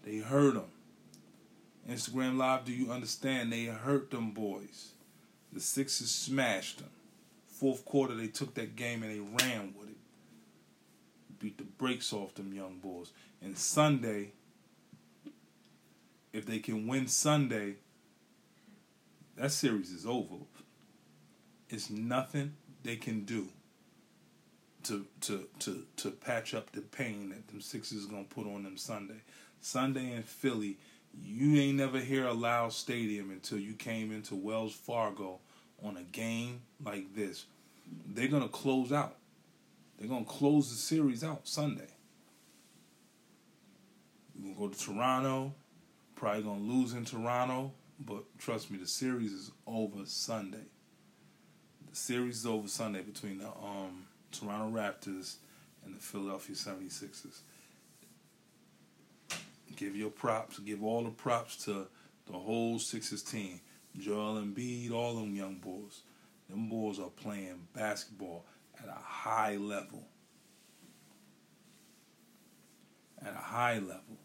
They 0.03 0.17
hurt 0.17 0.53
them. 0.53 0.65
Instagram 1.89 2.37
Live, 2.37 2.65
do 2.65 2.71
you 2.71 2.91
understand? 2.91 3.51
They 3.51 3.65
hurt 3.65 4.11
them 4.11 4.31
boys. 4.31 4.91
The 5.53 5.59
Sixers 5.59 6.11
smashed 6.11 6.79
them. 6.79 6.89
Fourth 7.47 7.85
quarter, 7.85 8.15
they 8.15 8.27
took 8.27 8.55
that 8.55 8.75
game 8.75 9.03
and 9.03 9.11
they 9.11 9.45
ran 9.45 9.73
with 9.77 9.89
it. 9.89 9.97
Beat 11.39 11.57
the 11.57 11.63
brakes 11.63 12.11
off 12.11 12.33
them 12.33 12.53
young 12.53 12.77
boys. 12.79 13.11
And 13.41 13.57
Sunday, 13.57 14.31
if 16.33 16.45
they 16.45 16.59
can 16.59 16.87
win 16.87 17.07
Sunday, 17.07 17.75
that 19.37 19.51
series 19.51 19.91
is 19.91 20.05
over. 20.05 20.35
It's 21.69 21.89
nothing 21.89 22.55
they 22.83 22.95
can 22.95 23.25
do 23.25 23.49
to 24.83 25.05
to 25.21 25.47
to 25.59 25.83
to 25.97 26.11
patch 26.11 26.53
up 26.53 26.71
the 26.71 26.81
pain 26.81 27.29
that 27.29 27.47
them 27.47 27.61
Sixers 27.61 28.05
gonna 28.05 28.23
put 28.23 28.45
on 28.47 28.63
them 28.63 28.77
Sunday. 28.77 29.21
Sunday 29.59 30.11
in 30.13 30.23
Philly, 30.23 30.77
you 31.23 31.59
ain't 31.59 31.77
never 31.77 31.99
hear 31.99 32.25
a 32.25 32.33
loud 32.33 32.73
stadium 32.73 33.31
until 33.31 33.57
you 33.57 33.73
came 33.73 34.11
into 34.11 34.35
Wells 34.35 34.73
Fargo 34.73 35.39
on 35.83 35.97
a 35.97 36.03
game 36.03 36.61
like 36.83 37.13
this. 37.15 37.45
They're 38.07 38.27
gonna 38.27 38.47
close 38.47 38.91
out. 38.91 39.15
They're 39.97 40.09
gonna 40.09 40.25
close 40.25 40.69
the 40.69 40.75
series 40.75 41.23
out 41.23 41.47
Sunday. 41.47 41.87
You're 44.35 44.53
gonna 44.53 44.67
go 44.67 44.73
to 44.73 44.79
Toronto, 44.79 45.53
probably 46.15 46.43
gonna 46.43 46.61
lose 46.61 46.93
in 46.93 47.05
Toronto, 47.05 47.71
but 47.99 48.23
trust 48.37 48.71
me, 48.71 48.77
the 48.77 48.87
series 48.87 49.31
is 49.31 49.51
over 49.65 50.05
Sunday. 50.05 50.65
The 51.89 51.95
series 51.95 52.39
is 52.39 52.45
over 52.45 52.67
Sunday 52.67 53.01
between 53.01 53.37
the 53.37 53.47
um, 53.47 54.07
Toronto 54.31 54.77
Raptors 54.77 55.35
and 55.85 55.95
the 55.95 56.01
Philadelphia 56.01 56.55
76ers. 56.55 57.39
Give 59.75 59.95
your 59.95 60.09
props, 60.09 60.59
give 60.59 60.83
all 60.83 61.03
the 61.03 61.11
props 61.11 61.65
to 61.65 61.87
the 62.27 62.37
whole 62.37 62.79
Sixers 62.79 63.23
team. 63.23 63.59
Joel 63.97 64.41
Embiid, 64.41 64.91
all 64.91 65.15
them 65.15 65.35
young 65.35 65.55
boys. 65.55 66.01
Them 66.49 66.69
boys 66.69 66.99
are 66.99 67.09
playing 67.09 67.67
basketball 67.73 68.45
at 68.81 68.87
a 68.87 68.99
high 68.99 69.57
level. 69.57 70.03
At 73.21 73.33
a 73.33 73.37
high 73.37 73.79
level. 73.79 74.17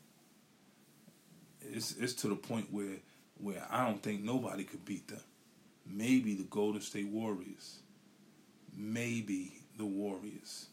It's 1.62 1.96
it's 1.96 2.14
to 2.14 2.28
the 2.28 2.36
point 2.36 2.68
where 2.70 2.98
where 3.38 3.66
I 3.70 3.86
don't 3.86 4.02
think 4.02 4.22
nobody 4.22 4.64
could 4.64 4.84
beat 4.84 5.08
them. 5.08 5.20
Maybe 5.86 6.34
the 6.34 6.44
Golden 6.44 6.80
State 6.80 7.08
Warriors. 7.08 7.78
Maybe 8.76 9.54
the 9.76 9.86
Warriors. 9.86 10.66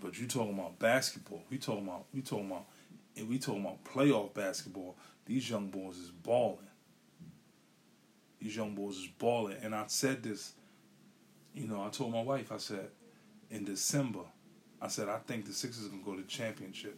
But 0.00 0.18
you 0.18 0.26
talking 0.26 0.54
about 0.54 0.78
basketball. 0.78 1.42
We 1.50 1.58
talking 1.58 1.86
about 1.86 2.04
we 2.12 2.22
talking 2.22 2.50
about 2.50 2.66
and 3.16 3.28
we 3.28 3.38
talking 3.38 3.62
about 3.62 3.84
playoff 3.84 4.34
basketball. 4.34 4.96
These 5.24 5.48
young 5.50 5.68
boys 5.68 5.96
is 5.96 6.10
balling. 6.10 6.58
These 8.40 8.56
young 8.56 8.74
boys 8.74 8.96
is 8.96 9.08
balling. 9.18 9.56
And 9.62 9.74
I 9.74 9.84
said 9.88 10.22
this, 10.22 10.52
you 11.54 11.66
know, 11.66 11.82
I 11.82 11.88
told 11.88 12.12
my 12.12 12.22
wife, 12.22 12.52
I 12.52 12.58
said, 12.58 12.88
in 13.50 13.64
December, 13.64 14.20
I 14.80 14.88
said, 14.88 15.08
I 15.08 15.18
think 15.18 15.46
the 15.46 15.52
Sixers 15.52 15.88
gonna 15.88 16.02
go 16.04 16.14
to 16.14 16.22
the 16.22 16.28
championship. 16.28 16.96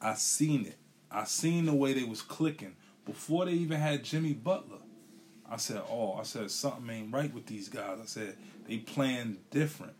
I 0.00 0.14
seen 0.14 0.66
it. 0.66 0.78
I 1.10 1.24
seen 1.24 1.66
the 1.66 1.74
way 1.74 1.92
they 1.92 2.04
was 2.04 2.22
clicking 2.22 2.76
before 3.04 3.46
they 3.46 3.52
even 3.52 3.80
had 3.80 4.04
Jimmy 4.04 4.34
Butler. 4.34 4.78
I 5.48 5.56
said, 5.56 5.82
"Oh, 5.88 6.14
I 6.14 6.24
said 6.24 6.50
something 6.50 6.90
ain't 6.90 7.12
right 7.12 7.32
with 7.32 7.46
these 7.46 7.68
guys." 7.68 7.98
I 8.00 8.06
said 8.06 8.36
they 8.66 8.78
playing 8.78 9.38
different. 9.50 9.94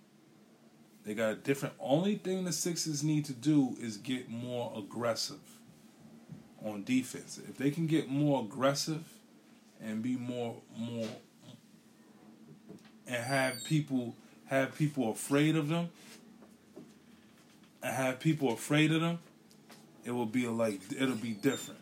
They 1.07 1.15
got 1.15 1.31
a 1.31 1.35
different. 1.37 1.77
Only 1.79 2.17
thing 2.17 2.45
the 2.45 2.53
Sixers 2.53 3.05
need 3.05 3.27
to 3.27 3.33
do 3.33 3.77
is 3.81 3.97
get 3.97 4.29
more 4.29 4.73
aggressive 4.77 5.39
on 6.65 6.83
defense. 6.83 7.39
If 7.49 7.57
they 7.57 7.71
can 7.71 7.87
get 7.87 8.09
more 8.09 8.43
aggressive 8.43 9.05
and 9.81 10.03
be 10.03 10.17
more 10.17 10.57
more 10.77 11.07
and 13.07 13.25
have 13.25 13.63
people 13.63 14.17
have 14.47 14.77
people 14.77 15.13
afraid 15.13 15.55
of 15.55 15.69
them 15.69 15.91
and 17.85 17.95
have 17.95 18.19
people 18.19 18.53
afraid 18.53 18.91
of 18.91 19.01
them, 19.01 19.21
it 20.05 20.11
will 20.11 20.27
be 20.27 20.49
like 20.49 20.81
it'll 20.99 21.15
be 21.15 21.35
different. 21.35 21.81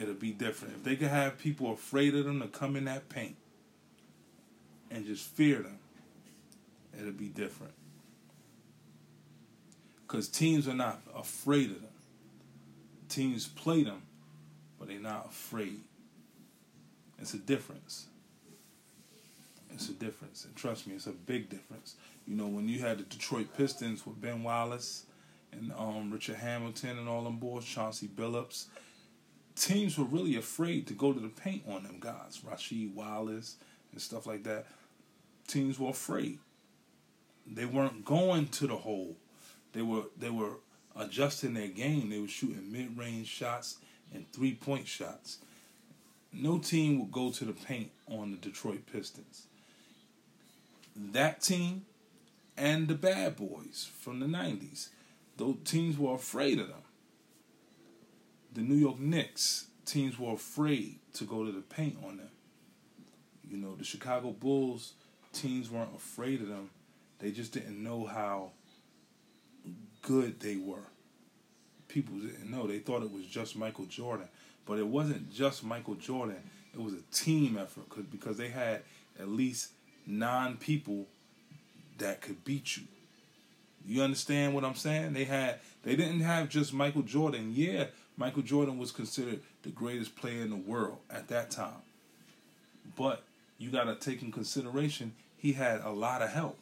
It'll 0.00 0.14
be 0.14 0.30
different. 0.32 0.76
If 0.76 0.84
they 0.84 0.96
can 0.96 1.08
have 1.08 1.36
people 1.36 1.70
afraid 1.70 2.14
of 2.14 2.24
them 2.24 2.40
to 2.40 2.48
come 2.48 2.76
in 2.76 2.86
that 2.86 3.10
paint 3.10 3.36
and 4.90 5.04
just 5.04 5.26
fear 5.26 5.58
them, 5.58 5.78
it'll 6.98 7.12
be 7.12 7.28
different. 7.28 7.74
Because 10.06 10.28
teams 10.28 10.68
are 10.68 10.74
not 10.74 11.00
afraid 11.14 11.70
of 11.70 11.80
them. 11.80 11.90
Teams 13.08 13.46
play 13.48 13.82
them, 13.82 14.02
but 14.78 14.88
they're 14.88 15.00
not 15.00 15.26
afraid. 15.26 15.80
It's 17.18 17.34
a 17.34 17.38
difference. 17.38 18.06
It's 19.72 19.88
a 19.88 19.92
difference. 19.92 20.44
And 20.44 20.54
trust 20.54 20.86
me, 20.86 20.94
it's 20.94 21.06
a 21.06 21.12
big 21.12 21.48
difference. 21.50 21.96
You 22.26 22.36
know, 22.36 22.46
when 22.46 22.68
you 22.68 22.80
had 22.80 22.98
the 22.98 23.04
Detroit 23.04 23.48
Pistons 23.56 24.06
with 24.06 24.20
Ben 24.20 24.42
Wallace 24.42 25.06
and 25.52 25.72
um, 25.72 26.10
Richard 26.10 26.36
Hamilton 26.36 26.98
and 26.98 27.08
all 27.08 27.24
them 27.24 27.38
boys, 27.38 27.64
Chauncey 27.64 28.08
Billups, 28.08 28.66
teams 29.54 29.98
were 29.98 30.04
really 30.04 30.36
afraid 30.36 30.86
to 30.86 30.94
go 30.94 31.12
to 31.12 31.20
the 31.20 31.28
paint 31.28 31.64
on 31.68 31.82
them 31.82 31.98
guys, 32.00 32.40
Rasheed 32.46 32.94
Wallace 32.94 33.56
and 33.92 34.00
stuff 34.00 34.26
like 34.26 34.44
that. 34.44 34.66
Teams 35.48 35.78
were 35.78 35.90
afraid. 35.90 36.38
They 37.46 37.64
weren't 37.64 38.04
going 38.04 38.48
to 38.48 38.66
the 38.66 38.76
hole. 38.76 39.16
They 39.76 39.82
were 39.82 40.04
they 40.18 40.30
were 40.30 40.54
adjusting 40.98 41.52
their 41.52 41.68
game. 41.68 42.08
They 42.08 42.18
were 42.18 42.28
shooting 42.28 42.72
mid 42.72 42.96
range 42.96 43.26
shots 43.26 43.76
and 44.14 44.24
three 44.32 44.54
point 44.54 44.88
shots. 44.88 45.38
No 46.32 46.58
team 46.58 46.98
would 46.98 47.12
go 47.12 47.30
to 47.30 47.44
the 47.44 47.52
paint 47.52 47.90
on 48.08 48.30
the 48.30 48.38
Detroit 48.38 48.86
Pistons. 48.90 49.48
That 50.96 51.42
team 51.42 51.84
and 52.56 52.88
the 52.88 52.94
Bad 52.94 53.36
Boys 53.36 53.90
from 54.00 54.20
the 54.20 54.26
90s, 54.26 54.88
those 55.36 55.56
teams 55.64 55.98
were 55.98 56.14
afraid 56.14 56.58
of 56.58 56.68
them. 56.68 56.82
The 58.54 58.62
New 58.62 58.76
York 58.76 58.98
Knicks, 58.98 59.66
teams 59.84 60.18
were 60.18 60.32
afraid 60.32 61.00
to 61.14 61.24
go 61.24 61.44
to 61.44 61.52
the 61.52 61.60
paint 61.60 61.98
on 62.02 62.16
them. 62.16 62.30
You 63.46 63.58
know, 63.58 63.76
the 63.76 63.84
Chicago 63.84 64.30
Bulls, 64.30 64.94
teams 65.34 65.70
weren't 65.70 65.94
afraid 65.94 66.40
of 66.40 66.48
them. 66.48 66.70
They 67.18 67.30
just 67.30 67.52
didn't 67.52 67.82
know 67.82 68.06
how 68.06 68.52
good 70.06 70.40
they 70.40 70.56
were. 70.56 70.86
People 71.88 72.16
didn't 72.16 72.50
know. 72.50 72.66
They 72.66 72.78
thought 72.78 73.02
it 73.02 73.12
was 73.12 73.26
just 73.26 73.56
Michael 73.56 73.86
Jordan. 73.86 74.28
But 74.64 74.78
it 74.78 74.86
wasn't 74.86 75.32
just 75.32 75.64
Michael 75.64 75.94
Jordan. 75.96 76.36
It 76.72 76.80
was 76.80 76.94
a 76.94 77.02
team 77.12 77.58
effort 77.58 77.88
cause, 77.88 78.04
because 78.04 78.36
they 78.36 78.48
had 78.48 78.82
at 79.18 79.28
least 79.28 79.70
nine 80.06 80.56
people 80.56 81.06
that 81.98 82.20
could 82.20 82.44
beat 82.44 82.76
you. 82.76 82.84
You 83.86 84.02
understand 84.02 84.54
what 84.54 84.64
I'm 84.64 84.74
saying? 84.74 85.12
They 85.12 85.24
had 85.24 85.60
they 85.84 85.96
didn't 85.96 86.20
have 86.20 86.48
just 86.48 86.72
Michael 86.72 87.02
Jordan. 87.02 87.52
Yeah, 87.54 87.86
Michael 88.16 88.42
Jordan 88.42 88.78
was 88.78 88.90
considered 88.90 89.40
the 89.62 89.70
greatest 89.70 90.16
player 90.16 90.42
in 90.42 90.50
the 90.50 90.56
world 90.56 90.98
at 91.10 91.28
that 91.28 91.50
time. 91.50 91.82
But 92.96 93.22
you 93.58 93.70
got 93.70 93.84
to 93.84 93.94
take 93.94 94.22
in 94.22 94.32
consideration 94.32 95.12
he 95.36 95.52
had 95.52 95.80
a 95.82 95.90
lot 95.90 96.22
of 96.22 96.30
help. 96.30 96.58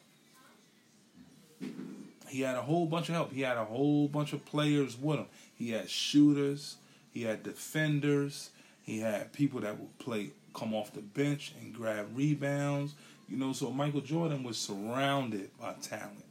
He 2.27 2.41
had 2.41 2.55
a 2.55 2.61
whole 2.61 2.85
bunch 2.85 3.09
of 3.09 3.15
help. 3.15 3.33
He 3.33 3.41
had 3.41 3.57
a 3.57 3.65
whole 3.65 4.07
bunch 4.07 4.33
of 4.33 4.45
players 4.45 4.97
with 4.97 5.19
him. 5.19 5.27
He 5.55 5.71
had 5.71 5.89
shooters, 5.89 6.77
he 7.11 7.23
had 7.23 7.43
defenders, 7.43 8.49
he 8.81 8.99
had 8.99 9.33
people 9.33 9.61
that 9.61 9.79
would 9.79 9.97
play 9.99 10.31
come 10.53 10.73
off 10.73 10.93
the 10.93 11.01
bench 11.01 11.53
and 11.61 11.73
grab 11.73 12.07
rebounds. 12.15 12.95
You 13.27 13.37
know, 13.37 13.53
so 13.53 13.71
Michael 13.71 14.01
Jordan 14.01 14.43
was 14.43 14.57
surrounded 14.57 15.49
by 15.59 15.73
talent. 15.81 16.23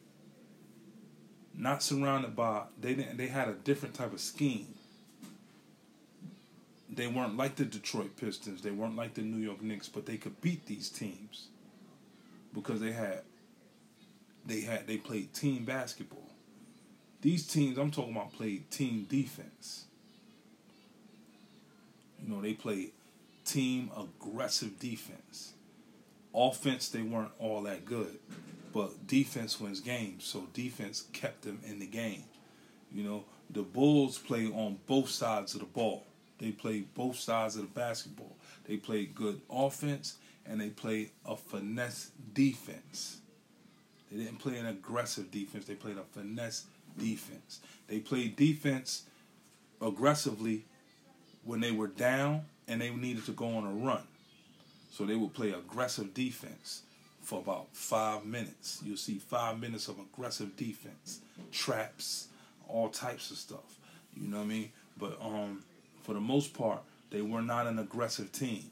Not 1.57 1.83
surrounded 1.83 2.35
by 2.35 2.63
they 2.81 2.95
didn't 2.95 3.17
they 3.17 3.29
had 3.29 3.49
a 3.49 3.55
different 3.55 3.95
type 3.95 4.13
of 4.13 4.21
scheme. 4.21 4.75
They 6.89 7.07
weren't 7.07 7.37
like 7.37 7.57
the 7.57 7.65
Detroit 7.65 8.17
Pistons, 8.17 8.63
they 8.63 8.71
weren't 8.71 8.97
like 8.97 9.15
the 9.15 9.23
New 9.23 9.45
York 9.45 9.63
Knicks, 9.63 9.89
but 9.89 10.07
they 10.07 10.17
could 10.17 10.41
beat 10.41 10.67
these 10.67 10.89
teams 10.89 11.49
because 12.53 12.81
they 12.81 12.93
had 12.93 13.23
they 14.47 14.61
had 14.61 14.87
they 14.87 14.97
played 14.97 15.33
team 15.33 15.65
basketball. 15.65 16.29
These 17.21 17.47
teams 17.47 17.79
I'm 17.79 17.91
talking 17.91 18.15
about 18.15 18.33
played 18.33 18.71
team 18.71 19.07
defense. 19.09 19.85
You 22.23 22.35
know, 22.35 22.41
they 22.41 22.55
played 22.55 22.93
team 23.45 23.91
aggressive 23.97 24.79
defense. 24.79 25.53
Offense 26.35 26.89
they 26.89 27.03
weren't 27.03 27.33
all 27.39 27.63
that 27.63 27.85
good, 27.85 28.19
but 28.73 29.07
defense 29.07 29.61
wins 29.61 29.81
games, 29.81 30.25
so 30.25 30.49
defense 30.53 31.05
kept 31.13 31.43
them 31.43 31.61
in 31.67 31.79
the 31.79 31.87
game. 31.87 32.25
You 32.93 33.05
know, 33.05 33.25
the 33.51 33.63
Bulls 33.63 34.19
play 34.19 34.47
on 34.47 34.79
both 34.87 35.09
sides 35.09 35.55
of 35.55 35.61
the 35.61 35.67
ball. 35.67 36.05
They 36.39 36.51
played 36.51 36.93
both 36.95 37.19
sides 37.19 37.57
of 37.57 37.63
the 37.63 37.69
basketball. 37.69 38.37
They 38.67 38.77
played 38.77 39.15
good 39.15 39.41
offense 39.51 40.17
and 40.47 40.61
they 40.61 40.71
played 40.71 41.11
a 41.25 41.37
finesse 41.37 42.11
defense. 42.33 43.19
They 44.15 44.23
didn't 44.23 44.39
play 44.39 44.59
an 44.59 44.67
aggressive 44.67 45.33
defense. 45.33 45.65
They 45.65 45.75
played 45.75 45.99
a 45.99 46.03
finesse 46.03 46.67
defense. 46.97 47.59
They 47.89 47.99
played 47.99 48.37
defense 48.37 49.03
aggressively 49.83 50.65
when 51.43 51.61
they 51.61 51.73
were 51.73 51.89
down 51.89 52.43
and 52.69 52.81
they 52.81 52.91
needed 52.91 53.27
to 53.27 53.33
go 53.33 53.57
on 53.57 53.67
a 53.67 53.73
run. 53.85 54.05
So 54.93 55.05
they 55.05 55.17
would 55.17 55.35
play 55.35 55.51
aggressive 55.51 56.15
defense 56.15 56.83
for 57.23 57.41
about 57.41 57.67
five 57.73 58.25
minutes. 58.25 58.81
You'll 58.85 58.97
see 58.97 59.19
five 59.19 59.59
minutes 59.59 59.89
of 59.89 59.99
aggressive 59.99 60.57
defense, 60.57 61.19
traps, 61.51 62.29
all 62.69 62.91
types 62.91 63.33
of 63.33 63.37
stuff. 63.37 63.79
You 64.17 64.29
know 64.29 64.37
what 64.37 64.45
I 64.45 64.47
mean? 64.47 64.73
But 64.97 65.19
um, 65.21 65.65
for 66.05 66.15
the 66.15 66.21
most 66.21 66.55
part, 66.55 66.83
they 67.11 67.21
were 67.21 67.43
not 67.43 67.67
an 67.67 67.81
aggressive 67.81 68.31
team. 68.31 68.71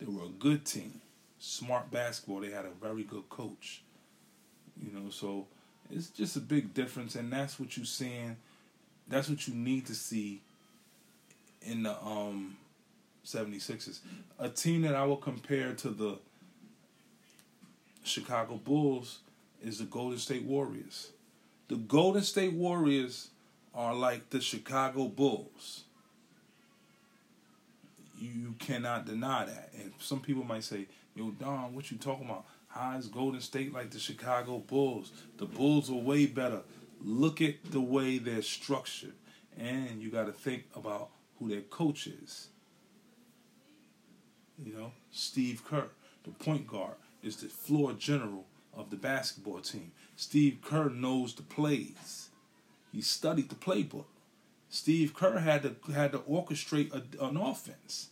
They 0.00 0.06
were 0.06 0.24
a 0.24 0.30
good 0.40 0.64
team, 0.64 1.00
smart 1.38 1.92
basketball. 1.92 2.40
They 2.40 2.50
had 2.50 2.64
a 2.64 2.84
very 2.84 3.04
good 3.04 3.28
coach. 3.28 3.82
You 4.82 4.98
know, 4.98 5.10
so 5.10 5.46
it's 5.90 6.08
just 6.08 6.36
a 6.36 6.40
big 6.40 6.74
difference, 6.74 7.14
and 7.14 7.32
that's 7.32 7.60
what 7.60 7.76
you're 7.76 7.86
seeing. 7.86 8.36
That's 9.08 9.28
what 9.28 9.46
you 9.46 9.54
need 9.54 9.86
to 9.86 9.94
see 9.94 10.40
in 11.62 11.84
the 11.84 11.96
um 12.02 12.56
76ers. 13.24 14.00
A 14.38 14.48
team 14.48 14.82
that 14.82 14.94
I 14.94 15.04
will 15.04 15.16
compare 15.16 15.72
to 15.74 15.90
the 15.90 16.18
Chicago 18.02 18.56
Bulls 18.56 19.20
is 19.62 19.78
the 19.78 19.84
Golden 19.84 20.18
State 20.18 20.42
Warriors. 20.42 21.12
The 21.68 21.76
Golden 21.76 22.22
State 22.22 22.52
Warriors 22.52 23.28
are 23.74 23.94
like 23.94 24.30
the 24.30 24.40
Chicago 24.40 25.06
Bulls. 25.06 25.84
You 28.20 28.54
cannot 28.58 29.06
deny 29.06 29.44
that. 29.46 29.70
And 29.78 29.92
some 29.98 30.20
people 30.20 30.44
might 30.44 30.64
say, 30.64 30.86
Yo, 31.14 31.30
Don, 31.30 31.74
what 31.74 31.90
you 31.90 31.98
talking 31.98 32.24
about? 32.24 32.44
How 32.72 32.96
is 32.96 33.06
Golden 33.08 33.40
State 33.40 33.74
like 33.74 33.90
the 33.90 33.98
Chicago 33.98 34.58
Bulls? 34.58 35.12
The 35.36 35.44
Bulls 35.44 35.90
are 35.90 35.94
way 35.94 36.24
better. 36.26 36.60
Look 37.04 37.42
at 37.42 37.56
the 37.70 37.80
way 37.80 38.16
they're 38.18 38.42
structured. 38.42 39.12
And 39.58 40.00
you 40.00 40.10
got 40.10 40.26
to 40.26 40.32
think 40.32 40.64
about 40.74 41.10
who 41.38 41.50
their 41.50 41.60
coach 41.60 42.06
is. 42.06 42.48
You 44.64 44.72
know, 44.72 44.92
Steve 45.10 45.62
Kerr, 45.68 45.88
the 46.24 46.30
point 46.30 46.66
guard, 46.66 46.94
is 47.22 47.36
the 47.36 47.48
floor 47.48 47.92
general 47.92 48.46
of 48.74 48.88
the 48.90 48.96
basketball 48.96 49.60
team. 49.60 49.92
Steve 50.16 50.58
Kerr 50.62 50.88
knows 50.88 51.34
the 51.34 51.42
plays. 51.42 52.30
He 52.90 53.02
studied 53.02 53.50
the 53.50 53.54
playbook. 53.54 54.06
Steve 54.70 55.12
Kerr 55.12 55.40
had 55.40 55.62
to 55.62 55.92
had 55.92 56.12
to 56.12 56.18
orchestrate 56.20 56.92
a, 56.94 57.24
an 57.24 57.36
offense. 57.36 58.08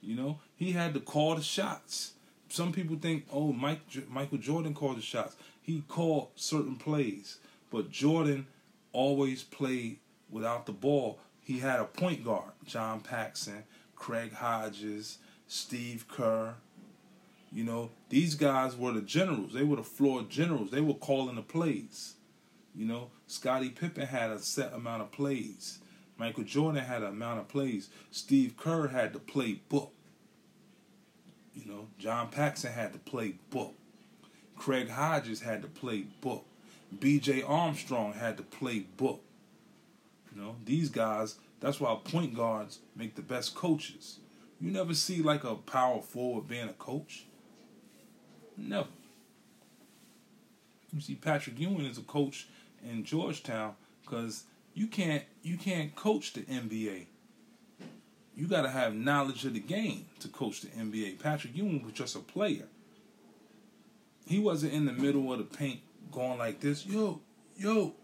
You 0.00 0.14
know, 0.14 0.38
he 0.54 0.72
had 0.72 0.94
to 0.94 1.00
call 1.00 1.34
the 1.34 1.42
shots. 1.42 2.12
Some 2.54 2.70
people 2.70 2.94
think, 2.94 3.26
oh, 3.32 3.52
Mike 3.52 3.80
Michael 4.08 4.38
Jordan 4.38 4.74
called 4.74 4.98
the 4.98 5.02
shots. 5.02 5.34
He 5.60 5.82
called 5.88 6.28
certain 6.36 6.76
plays, 6.76 7.38
but 7.68 7.90
Jordan 7.90 8.46
always 8.92 9.42
played 9.42 9.98
without 10.30 10.64
the 10.64 10.72
ball. 10.72 11.18
He 11.40 11.58
had 11.58 11.80
a 11.80 11.84
point 11.84 12.24
guard, 12.24 12.52
John 12.64 13.00
Paxson, 13.00 13.64
Craig 13.96 14.34
Hodges, 14.34 15.18
Steve 15.48 16.06
Kerr. 16.06 16.54
You 17.50 17.64
know, 17.64 17.90
these 18.08 18.36
guys 18.36 18.76
were 18.76 18.92
the 18.92 19.00
generals. 19.00 19.52
They 19.52 19.64
were 19.64 19.76
the 19.76 19.82
floor 19.82 20.22
generals. 20.22 20.70
They 20.70 20.80
were 20.80 20.94
calling 20.94 21.34
the 21.34 21.42
plays. 21.42 22.14
You 22.72 22.86
know, 22.86 23.10
Scottie 23.26 23.70
Pippen 23.70 24.06
had 24.06 24.30
a 24.30 24.38
set 24.38 24.72
amount 24.72 25.02
of 25.02 25.10
plays. 25.10 25.80
Michael 26.18 26.44
Jordan 26.44 26.84
had 26.84 27.02
an 27.02 27.08
amount 27.08 27.40
of 27.40 27.48
plays. 27.48 27.88
Steve 28.12 28.56
Kerr 28.56 28.86
had 28.86 29.12
to 29.12 29.18
play 29.18 29.54
book. 29.68 29.93
You 31.54 31.70
know, 31.70 31.86
John 31.98 32.28
Paxson 32.28 32.72
had 32.72 32.92
to 32.92 32.98
play 32.98 33.34
book. 33.50 33.74
Craig 34.56 34.90
Hodges 34.90 35.40
had 35.40 35.62
to 35.62 35.68
play 35.68 36.06
book. 36.20 36.44
B.J. 37.00 37.42
Armstrong 37.42 38.12
had 38.12 38.36
to 38.36 38.42
play 38.42 38.80
book. 38.80 39.20
You 40.34 40.40
know, 40.40 40.56
these 40.64 40.88
guys, 40.88 41.36
that's 41.60 41.80
why 41.80 41.96
point 42.04 42.34
guards 42.34 42.80
make 42.96 43.14
the 43.14 43.22
best 43.22 43.54
coaches. 43.54 44.18
You 44.60 44.70
never 44.70 44.94
see 44.94 45.22
like 45.22 45.44
a 45.44 45.54
power 45.54 46.00
forward 46.00 46.48
being 46.48 46.68
a 46.68 46.74
coach. 46.74 47.26
Never. 48.56 48.88
You 50.92 51.00
see 51.00 51.16
Patrick 51.16 51.58
Ewing 51.58 51.86
is 51.86 51.98
a 51.98 52.02
coach 52.02 52.46
in 52.88 53.04
Georgetown 53.04 53.74
because 54.02 54.44
you 54.74 54.86
can't 54.86 55.24
you 55.42 55.56
can't 55.56 55.94
coach 55.96 56.32
the 56.32 56.42
NBA. 56.42 57.06
You 58.36 58.46
got 58.46 58.62
to 58.62 58.70
have 58.70 58.94
knowledge 58.94 59.44
of 59.44 59.54
the 59.54 59.60
game 59.60 60.06
to 60.20 60.28
coach 60.28 60.62
the 60.62 60.68
NBA. 60.68 61.20
Patrick 61.20 61.56
Ewing 61.56 61.84
was 61.84 61.92
just 61.92 62.16
a 62.16 62.20
player. 62.20 62.66
He 64.26 64.38
wasn't 64.38 64.72
in 64.72 64.86
the 64.86 64.92
middle 64.92 65.32
of 65.32 65.38
the 65.38 65.44
paint 65.44 65.80
going 66.10 66.38
like 66.38 66.60
this, 66.60 66.86
yo, 66.86 67.20
yo, 67.56 67.94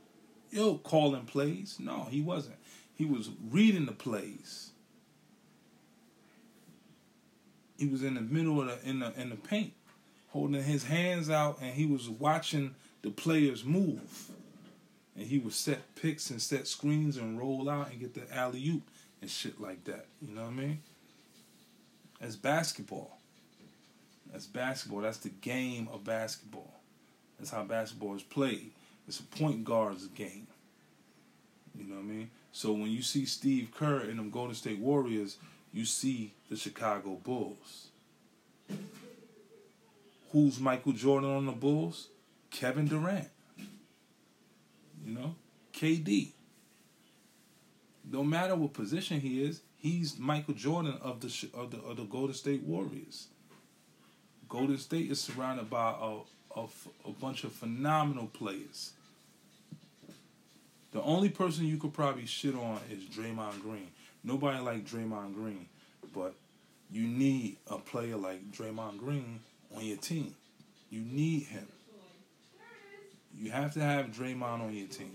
yo, 0.50 0.76
calling 0.78 1.24
plays. 1.24 1.78
No, 1.80 2.06
he 2.10 2.20
wasn't. 2.20 2.56
He 2.94 3.04
was 3.04 3.30
reading 3.50 3.86
the 3.86 3.92
plays. 3.92 4.70
He 7.78 7.86
was 7.86 8.02
in 8.02 8.14
the 8.14 8.20
middle 8.20 8.60
of 8.60 8.66
the 8.66 8.88
in 8.88 8.98
the 9.00 9.18
in 9.18 9.30
the 9.30 9.36
paint, 9.36 9.72
holding 10.28 10.62
his 10.62 10.84
hands 10.84 11.30
out, 11.30 11.58
and 11.62 11.72
he 11.72 11.86
was 11.86 12.10
watching 12.10 12.74
the 13.02 13.10
players 13.10 13.64
move. 13.64 14.30
And 15.16 15.26
he 15.26 15.38
would 15.38 15.54
set 15.54 15.94
picks 15.94 16.30
and 16.30 16.42
set 16.42 16.66
screens 16.66 17.16
and 17.16 17.38
roll 17.38 17.70
out 17.70 17.90
and 17.90 17.98
get 17.98 18.14
the 18.14 18.32
alley 18.36 18.68
oop 18.68 18.82
and 19.20 19.30
shit 19.30 19.60
like 19.60 19.84
that. 19.84 20.06
You 20.20 20.34
know 20.34 20.42
what 20.42 20.50
I 20.50 20.54
mean? 20.54 20.78
That's 22.20 22.36
basketball. 22.36 23.18
That's 24.32 24.46
basketball. 24.46 25.00
That's 25.00 25.18
the 25.18 25.30
game 25.30 25.88
of 25.92 26.04
basketball. 26.04 26.80
That's 27.38 27.50
how 27.50 27.64
basketball 27.64 28.14
is 28.14 28.22
played. 28.22 28.70
It's 29.08 29.20
a 29.20 29.24
point 29.24 29.64
guard's 29.64 30.06
game. 30.08 30.46
You 31.76 31.84
know 31.84 31.96
what 31.96 32.04
I 32.04 32.06
mean? 32.06 32.30
So 32.52 32.72
when 32.72 32.90
you 32.90 33.02
see 33.02 33.24
Steve 33.24 33.70
Kerr 33.74 34.00
and 34.00 34.18
them 34.18 34.30
Golden 34.30 34.54
State 34.54 34.78
Warriors, 34.78 35.36
you 35.72 35.84
see 35.84 36.32
the 36.48 36.56
Chicago 36.56 37.18
Bulls. 37.22 37.88
Who's 40.32 40.60
Michael 40.60 40.92
Jordan 40.92 41.30
on 41.30 41.46
the 41.46 41.52
Bulls? 41.52 42.08
Kevin 42.50 42.86
Durant. 42.86 43.28
You 45.04 45.14
know, 45.14 45.34
KD. 45.72 46.32
No 48.10 48.24
matter 48.24 48.56
what 48.56 48.72
position 48.72 49.20
he 49.20 49.42
is, 49.42 49.60
he's 49.76 50.18
Michael 50.18 50.54
Jordan 50.54 50.98
of 51.00 51.20
the 51.20 51.48
of 51.54 51.70
the 51.70 51.78
of 51.78 51.96
the 51.96 52.04
Golden 52.04 52.34
State 52.34 52.62
Warriors. 52.62 53.28
Golden 54.48 54.78
State 54.78 55.10
is 55.10 55.20
surrounded 55.20 55.70
by 55.70 55.94
a, 56.00 56.60
a, 56.60 56.66
a 57.06 57.12
bunch 57.20 57.44
of 57.44 57.52
phenomenal 57.52 58.26
players. 58.26 58.92
The 60.90 61.00
only 61.02 61.28
person 61.28 61.66
you 61.66 61.76
could 61.76 61.94
probably 61.94 62.26
shit 62.26 62.56
on 62.56 62.80
is 62.90 63.04
Draymond 63.04 63.62
Green. 63.62 63.86
Nobody 64.24 64.58
like 64.58 64.84
Draymond 64.84 65.34
Green, 65.34 65.66
but 66.12 66.34
you 66.90 67.06
need 67.06 67.58
a 67.68 67.78
player 67.78 68.16
like 68.16 68.50
Draymond 68.50 68.98
Green 68.98 69.38
on 69.76 69.84
your 69.84 69.98
team. 69.98 70.34
You 70.90 71.02
need 71.02 71.44
him. 71.44 71.68
You 73.38 73.52
have 73.52 73.72
to 73.74 73.80
have 73.80 74.06
Draymond 74.06 74.62
on 74.62 74.74
your 74.74 74.88
team. 74.88 75.14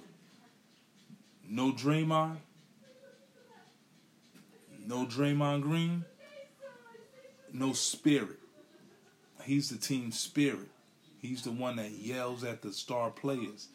No 1.48 1.74
Draymond, 1.74 2.38
no 4.86 5.06
Draymond 5.06 5.62
Green, 5.62 6.06
no 7.52 7.74
spirit. 7.74 8.40
He's 9.44 9.70
the 9.70 9.78
team 9.78 10.12
spirit. 10.12 10.70
He's 11.22 11.44
the 11.44 11.52
one 11.52 11.78
that 11.78 11.92
yells 11.92 12.44
at 12.44 12.62
the 12.62 12.72
star 12.72 13.10
players 13.10 13.68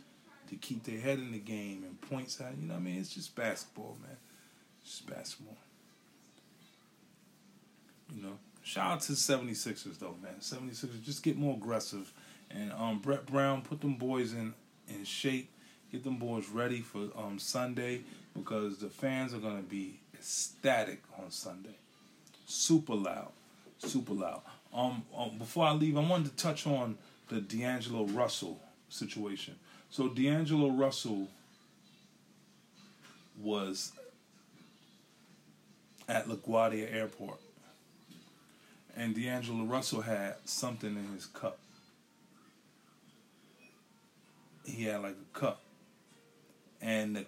to 0.48 0.56
keep 0.56 0.84
their 0.84 1.00
head 1.00 1.18
in 1.18 1.32
the 1.32 1.38
game 1.38 1.84
and 1.84 2.00
points 2.00 2.40
out. 2.40 2.52
You 2.60 2.66
know 2.66 2.74
what 2.74 2.80
I 2.80 2.84
mean? 2.84 3.00
It's 3.00 3.14
just 3.14 3.34
basketball, 3.34 3.96
man. 4.02 4.16
It's 4.82 4.98
just 4.98 5.08
basketball. 5.08 5.56
You 8.14 8.22
know, 8.22 8.38
shout 8.62 8.92
out 8.92 9.00
to 9.02 9.12
the 9.12 9.18
76ers, 9.18 9.98
though, 9.98 10.16
man. 10.22 10.34
76ers, 10.40 11.02
just 11.02 11.22
get 11.22 11.36
more 11.36 11.56
aggressive. 11.56 12.12
And 12.50 12.72
um, 12.72 12.98
Brett 12.98 13.26
Brown, 13.26 13.62
put 13.62 13.80
them 13.80 13.94
boys 13.94 14.32
in, 14.32 14.54
in 14.88 15.04
shape. 15.04 15.50
Get 15.92 16.04
them 16.04 16.16
boys 16.16 16.48
ready 16.48 16.80
for 16.80 17.08
um, 17.16 17.38
Sunday 17.38 18.02
because 18.34 18.78
the 18.78 18.88
fans 18.88 19.34
are 19.34 19.38
going 19.38 19.56
to 19.56 19.68
be 19.68 20.00
ecstatic 20.14 21.02
on 21.18 21.30
Sunday. 21.30 21.76
Super 22.46 22.94
loud. 22.94 23.32
Super 23.78 24.12
loud. 24.12 24.42
Um, 24.72 25.02
um, 25.16 25.38
before 25.38 25.66
I 25.66 25.72
leave, 25.72 25.96
I 25.96 26.00
wanted 26.00 26.36
to 26.36 26.42
touch 26.42 26.66
on 26.66 26.96
the 27.28 27.40
D'Angelo 27.40 28.04
Russell 28.06 28.60
situation. 28.88 29.56
So 29.88 30.08
D'Angelo 30.08 30.70
Russell 30.70 31.28
was 33.40 33.92
at 36.08 36.26
LaGuardia 36.28 36.92
Airport, 36.92 37.38
and 38.96 39.14
D'Angelo 39.14 39.64
Russell 39.64 40.02
had 40.02 40.36
something 40.44 40.90
in 40.90 41.14
his 41.14 41.26
cup. 41.26 41.58
He 44.64 44.84
had 44.84 45.02
like 45.02 45.16
a 45.34 45.38
cup, 45.38 45.62
and 46.82 47.16
the, 47.16 47.26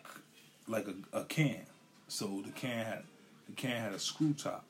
like 0.72 0.88
a, 0.88 1.18
a 1.18 1.24
can. 1.24 1.66
So 2.08 2.42
the 2.44 2.50
can 2.50 2.84
had 2.84 3.02
The 3.46 3.52
can 3.54 3.80
had 3.80 3.92
a 3.92 3.98
screw 3.98 4.32
top, 4.32 4.64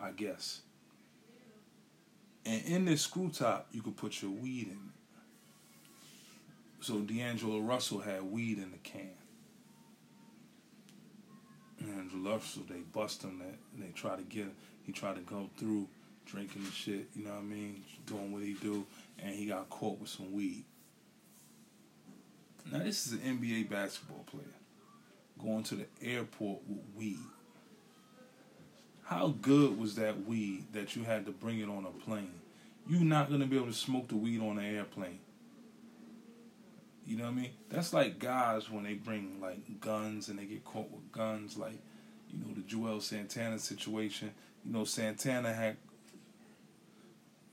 I 0.00 0.12
guess. 0.12 0.60
And 2.46 2.64
in 2.64 2.84
this 2.84 3.02
screw 3.02 3.30
top, 3.30 3.68
you 3.72 3.82
could 3.82 3.96
put 3.96 4.22
your 4.22 4.30
weed 4.30 4.68
in. 4.68 4.90
So 6.80 7.00
D'Angelo 7.00 7.60
Russell 7.60 8.00
had 8.00 8.22
weed 8.22 8.58
in 8.58 8.70
the 8.70 8.78
can. 8.78 9.10
And 11.80 12.24
Russell, 12.24 12.62
they 12.68 12.80
bust 12.92 13.22
him. 13.22 13.38
That 13.38 13.58
and 13.74 13.82
they 13.82 13.92
try 13.94 14.16
to 14.16 14.22
get. 14.22 14.44
him. 14.44 14.52
He 14.84 14.92
tried 14.92 15.16
to 15.16 15.22
go 15.22 15.48
through 15.56 15.88
drinking 16.26 16.64
the 16.64 16.70
shit. 16.70 17.08
You 17.14 17.24
know 17.24 17.30
what 17.30 17.40
I 17.40 17.42
mean? 17.42 17.82
Doing 18.06 18.32
what 18.32 18.42
he 18.42 18.54
do, 18.54 18.86
and 19.18 19.34
he 19.34 19.46
got 19.46 19.68
caught 19.70 19.98
with 19.98 20.10
some 20.10 20.32
weed. 20.32 20.64
Now 22.70 22.78
this 22.78 23.06
is 23.06 23.12
an 23.14 23.20
NBA 23.20 23.70
basketball 23.70 24.24
player 24.30 24.44
going 25.42 25.62
to 25.64 25.76
the 25.76 25.86
airport 26.02 26.60
with 26.68 26.80
weed. 26.96 27.18
How 29.04 29.34
good 29.40 29.78
was 29.78 29.96
that 29.96 30.26
weed 30.26 30.64
that 30.72 30.96
you 30.96 31.04
had 31.04 31.26
to 31.26 31.32
bring 31.32 31.60
it 31.60 31.68
on 31.68 31.84
a 31.84 32.04
plane? 32.04 32.40
You're 32.88 33.00
not 33.00 33.30
gonna 33.30 33.46
be 33.46 33.56
able 33.56 33.66
to 33.66 33.72
smoke 33.72 34.08
the 34.08 34.16
weed 34.16 34.40
on 34.40 34.58
an 34.58 34.64
airplane. 34.64 35.18
You 37.06 37.18
know 37.18 37.24
what 37.24 37.32
I 37.32 37.34
mean? 37.34 37.50
That's 37.68 37.92
like 37.92 38.18
guys 38.18 38.70
when 38.70 38.84
they 38.84 38.94
bring 38.94 39.38
like 39.40 39.80
guns 39.80 40.28
and 40.28 40.38
they 40.38 40.46
get 40.46 40.64
caught 40.64 40.90
with 40.90 41.12
guns, 41.12 41.58
like 41.58 41.78
you 42.30 42.38
know 42.38 42.54
the 42.54 42.62
Juelz 42.62 43.02
Santana 43.02 43.58
situation. 43.58 44.32
You 44.64 44.72
know 44.72 44.84
Santana 44.84 45.52
had 45.52 45.76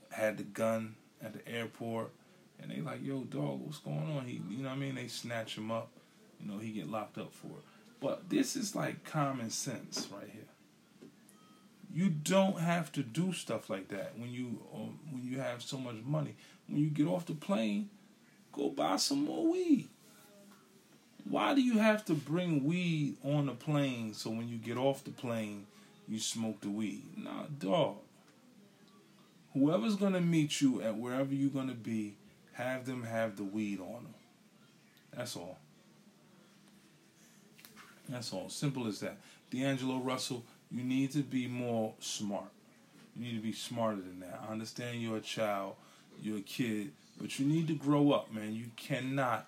had 0.09 0.37
the 0.37 0.43
gun 0.43 0.95
at 1.21 1.33
the 1.33 1.47
airport, 1.47 2.11
and 2.61 2.71
they 2.71 2.81
like, 2.81 3.03
yo, 3.03 3.21
dog, 3.21 3.61
what's 3.61 3.79
going 3.79 4.09
on? 4.17 4.25
He, 4.25 4.41
you 4.49 4.63
know 4.63 4.69
what 4.69 4.75
I 4.75 4.79
mean? 4.79 4.95
They 4.95 5.07
snatch 5.07 5.57
him 5.57 5.69
up. 5.69 5.89
You 6.39 6.49
know 6.49 6.57
he 6.57 6.71
get 6.71 6.89
locked 6.89 7.17
up 7.17 7.33
for 7.33 7.47
it. 7.47 7.70
But 8.01 8.29
this 8.29 8.55
is 8.57 8.75
like 8.75 9.05
common 9.05 9.49
sense 9.49 10.09
right 10.11 10.29
here. 10.29 10.41
You 11.93 12.09
don't 12.09 12.59
have 12.59 12.91
to 12.93 13.03
do 13.03 13.31
stuff 13.31 13.69
like 13.69 13.87
that 13.89 14.17
when 14.17 14.31
you 14.31 14.61
um, 14.73 14.99
when 15.11 15.23
you 15.23 15.39
have 15.39 15.61
so 15.61 15.77
much 15.77 15.97
money. 16.05 16.35
When 16.67 16.79
you 16.79 16.89
get 16.89 17.07
off 17.07 17.25
the 17.25 17.33
plane 17.33 17.89
Go 18.51 18.69
buy 18.69 18.97
some 18.97 19.25
more 19.25 19.51
weed. 19.51 19.87
Why 21.29 21.53
do 21.53 21.61
you 21.61 21.77
have 21.77 22.03
to 22.05 22.13
bring 22.13 22.65
weed 22.65 23.17
on 23.23 23.45
the 23.45 23.53
plane 23.53 24.13
so 24.13 24.29
when 24.29 24.49
you 24.49 24.57
get 24.57 24.77
off 24.77 25.03
the 25.03 25.11
plane, 25.11 25.67
you 26.07 26.19
smoke 26.19 26.61
the 26.61 26.69
weed? 26.69 27.03
Nah, 27.15 27.45
dog. 27.59 27.97
Whoever's 29.53 29.95
going 29.95 30.13
to 30.13 30.21
meet 30.21 30.61
you 30.61 30.81
at 30.81 30.97
wherever 30.97 31.33
you're 31.33 31.49
going 31.49 31.67
to 31.67 31.73
be, 31.73 32.15
have 32.53 32.85
them 32.85 33.03
have 33.03 33.37
the 33.37 33.43
weed 33.43 33.79
on 33.79 34.03
them. 34.03 34.15
That's 35.15 35.35
all. 35.35 35.59
That's 38.11 38.33
all. 38.33 38.49
Simple 38.49 38.87
as 38.87 38.99
that. 38.99 39.17
D'Angelo 39.49 39.97
Russell, 39.97 40.43
you 40.69 40.83
need 40.83 41.11
to 41.11 41.23
be 41.23 41.47
more 41.47 41.93
smart. 41.99 42.51
You 43.15 43.25
need 43.25 43.35
to 43.37 43.41
be 43.41 43.53
smarter 43.53 43.97
than 43.97 44.19
that. 44.19 44.41
I 44.47 44.51
understand 44.51 45.01
you're 45.01 45.17
a 45.17 45.21
child, 45.21 45.75
you're 46.21 46.37
a 46.37 46.41
kid, 46.41 46.91
but 47.19 47.39
you 47.39 47.45
need 47.45 47.67
to 47.67 47.75
grow 47.75 48.11
up, 48.11 48.33
man. 48.33 48.53
You 48.53 48.67
cannot 48.75 49.47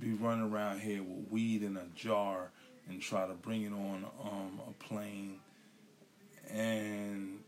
be 0.00 0.12
running 0.12 0.50
around 0.50 0.80
here 0.80 1.02
with 1.02 1.30
weed 1.30 1.62
in 1.62 1.76
a 1.76 1.84
jar 1.96 2.50
and 2.88 3.00
try 3.00 3.26
to 3.26 3.34
bring 3.34 3.62
it 3.62 3.72
on 3.72 4.04
um, 4.22 4.60
a 4.68 4.84
plane 4.84 5.38
and 6.52 7.38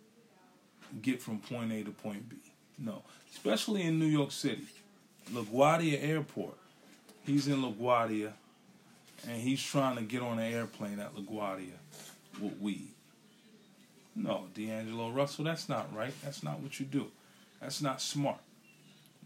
get 1.03 1.21
from 1.21 1.39
point 1.39 1.73
A 1.73 1.83
to 1.85 1.91
point 1.91 2.29
B. 2.29 2.37
No, 2.79 3.03
especially 3.33 3.83
in 3.83 3.99
New 3.99 4.07
York 4.07 4.33
City, 4.33 4.67
LaGuardia 5.33 6.03
Airport. 6.03 6.57
He's 7.25 7.49
in 7.49 7.63
LaGuardia, 7.63 8.33
and 9.29 9.41
he's 9.41 9.63
trying 9.63 9.97
to 9.97 10.03
get 10.03 10.23
on 10.23 10.39
an 10.39 10.53
airplane 10.53 10.99
at 10.99 11.15
LaGuardia 11.15 11.77
with 12.41 12.59
weed. 12.61 12.91
No, 14.15 14.47
D'Angelo 14.55 15.11
Russell, 15.11 15.45
that's 15.45 15.69
not 15.69 15.95
right. 15.95 16.15
That's 16.25 16.43
not 16.43 16.61
what 16.61 16.81
you 16.81 16.87
do. 16.87 17.07
That's 17.61 17.83
not 17.83 18.01
smart. 18.01 18.39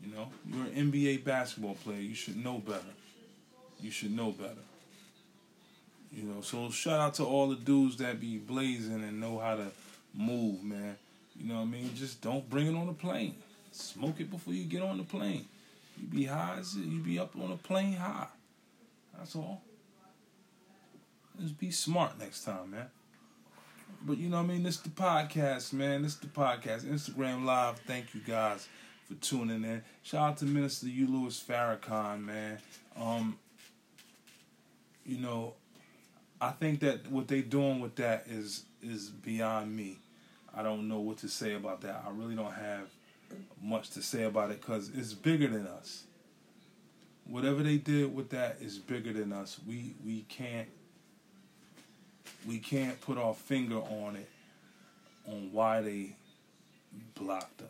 You 0.04 0.14
know, 0.14 0.28
you're 0.46 0.66
an 0.66 0.92
NBA 0.92 1.24
basketball 1.24 1.74
player. 1.74 2.00
You 2.00 2.14
should 2.14 2.42
know 2.42 2.58
better. 2.58 2.80
You 3.80 3.90
should 3.90 4.16
know 4.16 4.32
better. 4.32 4.54
You 6.12 6.24
know, 6.24 6.40
so 6.40 6.70
shout 6.70 7.00
out 7.00 7.14
to 7.14 7.24
all 7.24 7.48
the 7.48 7.56
dudes 7.56 7.96
that 7.98 8.20
be 8.20 8.38
blazing 8.38 9.04
and 9.04 9.20
know 9.20 9.38
how 9.38 9.56
to 9.56 9.66
move, 10.12 10.62
man. 10.64 10.96
You 11.38 11.48
know 11.48 11.56
what 11.56 11.62
I 11.62 11.66
mean? 11.66 11.90
Just 11.94 12.20
don't 12.20 12.48
bring 12.50 12.66
it 12.66 12.74
on 12.74 12.86
the 12.86 12.92
plane. 12.92 13.36
Smoke 13.70 14.20
it 14.20 14.30
before 14.30 14.54
you 14.54 14.64
get 14.64 14.82
on 14.82 14.98
the 14.98 15.04
plane. 15.04 15.46
You 16.00 16.06
be 16.08 16.24
high, 16.24 16.60
you 16.76 16.98
be 16.98 17.18
up 17.18 17.36
on 17.36 17.52
a 17.52 17.56
plane 17.56 17.94
high. 17.94 18.26
That's 19.16 19.36
all. 19.36 19.62
Just 21.40 21.58
be 21.58 21.70
smart 21.70 22.18
next 22.18 22.44
time, 22.44 22.72
man. 22.72 22.86
But 24.02 24.18
you 24.18 24.28
know 24.28 24.36
what 24.38 24.44
I 24.44 24.48
mean? 24.48 24.62
This 24.62 24.76
the 24.76 24.90
podcast, 24.90 25.72
man. 25.72 26.02
This 26.02 26.16
the 26.16 26.26
podcast. 26.26 26.84
Instagram 26.84 27.44
Live. 27.44 27.78
Thank 27.80 28.14
you 28.14 28.20
guys 28.20 28.68
for 29.08 29.14
tuning 29.14 29.64
in. 29.64 29.82
Shout 30.02 30.30
out 30.32 30.36
to 30.38 30.44
Minister 30.44 30.88
U. 30.88 31.06
Louis 31.06 31.42
Farrakhan, 31.42 32.24
man. 32.24 32.58
Um, 32.94 33.38
you 35.06 35.18
know, 35.18 35.54
I 36.42 36.50
think 36.50 36.80
that 36.80 37.10
what 37.10 37.28
they 37.28 37.40
doing 37.40 37.80
with 37.80 37.96
that 37.96 38.26
is 38.28 38.64
is 38.82 39.08
beyond 39.08 39.74
me. 39.74 39.98
I 40.54 40.62
don't 40.62 40.88
know 40.88 40.98
what 41.00 41.18
to 41.18 41.28
say 41.28 41.54
about 41.54 41.80
that. 41.82 42.04
I 42.06 42.10
really 42.10 42.34
don't 42.34 42.52
have 42.52 42.88
much 43.62 43.90
to 43.90 44.02
say 44.02 44.24
about 44.24 44.50
it 44.50 44.60
because 44.60 44.90
it's 44.94 45.14
bigger 45.14 45.48
than 45.48 45.66
us. 45.66 46.04
Whatever 47.26 47.62
they 47.62 47.78
did 47.78 48.14
with 48.14 48.30
that 48.30 48.58
is 48.60 48.78
bigger 48.78 49.12
than 49.14 49.32
us. 49.32 49.58
We 49.66 49.94
we 50.04 50.22
can't 50.28 50.68
we 52.46 52.58
can't 52.58 53.00
put 53.00 53.18
our 53.18 53.34
finger 53.34 53.76
on 53.76 54.16
it 54.16 54.28
on 55.26 55.50
why 55.52 55.80
they 55.80 56.14
blocked 57.14 57.58
them. 57.58 57.68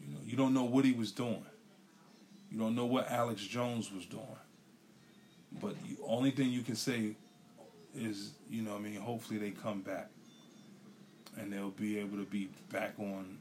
You 0.00 0.12
know, 0.12 0.20
you 0.24 0.36
don't 0.36 0.54
know 0.54 0.64
what 0.64 0.84
he 0.84 0.92
was 0.92 1.12
doing. 1.12 1.44
You 2.50 2.58
don't 2.58 2.74
know 2.74 2.86
what 2.86 3.10
Alex 3.10 3.42
Jones 3.42 3.92
was 3.92 4.06
doing. 4.06 4.24
But 5.60 5.74
the 5.82 5.96
only 6.06 6.30
thing 6.30 6.50
you 6.50 6.62
can 6.62 6.76
say 6.76 7.16
is, 7.94 8.32
you 8.50 8.62
know, 8.62 8.76
I 8.76 8.78
mean, 8.78 8.96
hopefully 8.96 9.38
they 9.38 9.50
come 9.50 9.80
back 9.80 10.10
and 11.38 11.52
they'll 11.52 11.70
be 11.70 11.98
able 11.98 12.18
to 12.18 12.24
be 12.24 12.48
back 12.70 12.94
on 12.98 13.38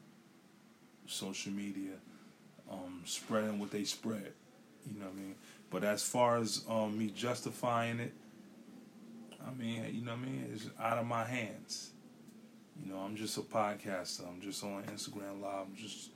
social 1.07 1.51
media, 1.51 1.93
um, 2.71 3.01
spreading 3.05 3.59
what 3.59 3.71
they 3.71 3.83
spread. 3.83 4.33
You 4.91 4.99
know 4.99 5.05
what 5.05 5.13
I 5.13 5.19
mean? 5.19 5.35
But 5.69 5.83
as 5.83 6.03
far 6.03 6.37
as 6.37 6.63
um, 6.69 6.97
me 6.97 7.11
justifying 7.15 7.99
it, 7.99 8.13
I 9.45 9.53
mean, 9.53 9.85
you 9.93 10.01
know 10.01 10.11
what 10.11 10.21
I 10.21 10.25
mean? 10.25 10.49
It's 10.53 10.69
out 10.79 10.97
of 10.97 11.05
my 11.05 11.23
hands. 11.23 11.91
You 12.83 12.91
know, 12.91 12.99
I'm 12.99 13.15
just 13.15 13.37
a 13.37 13.41
podcaster. 13.41 14.27
I'm 14.27 14.41
just 14.41 14.63
on 14.63 14.83
Instagram 14.83 15.41
Live. 15.41 15.67
I'm 15.67 15.75
just 15.75 16.09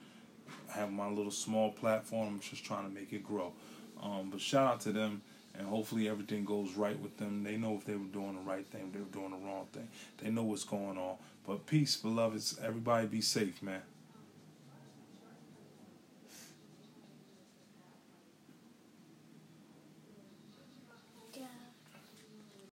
have 0.70 0.92
my 0.92 1.08
little 1.08 1.32
small 1.32 1.72
platform. 1.72 2.28
I'm 2.28 2.40
just 2.40 2.64
trying 2.64 2.88
to 2.88 2.94
make 2.94 3.14
it 3.14 3.24
grow. 3.24 3.54
Um, 4.02 4.30
but 4.32 4.42
shout 4.42 4.74
out 4.74 4.82
to 4.82 4.92
them, 4.92 5.22
and 5.58 5.68
hopefully 5.68 6.10
everything 6.10 6.46
goes 6.46 6.74
right 6.74 7.00
with 7.00 7.18
them. 7.18 7.44
They 7.44 7.58
know 7.58 7.76
if 7.76 7.86
they 7.86 7.96
were 7.96 8.06
doing 8.06 8.36
the 8.36 8.42
right 8.42 8.66
thing, 8.66 8.92
they 8.92 9.00
were 9.00 9.06
doing 9.06 9.32
the 9.32 9.46
wrong 9.46 9.68
thing. 9.72 9.88
They 10.18 10.32
know 10.32 10.44
what's 10.44 10.64
going 10.64 10.98
on. 10.98 11.18
But 11.46 11.66
peace, 11.66 11.96
beloveds. 11.98 12.60
Everybody 12.64 13.08
be 13.08 13.22
safe, 13.22 13.62
man. 13.62 13.82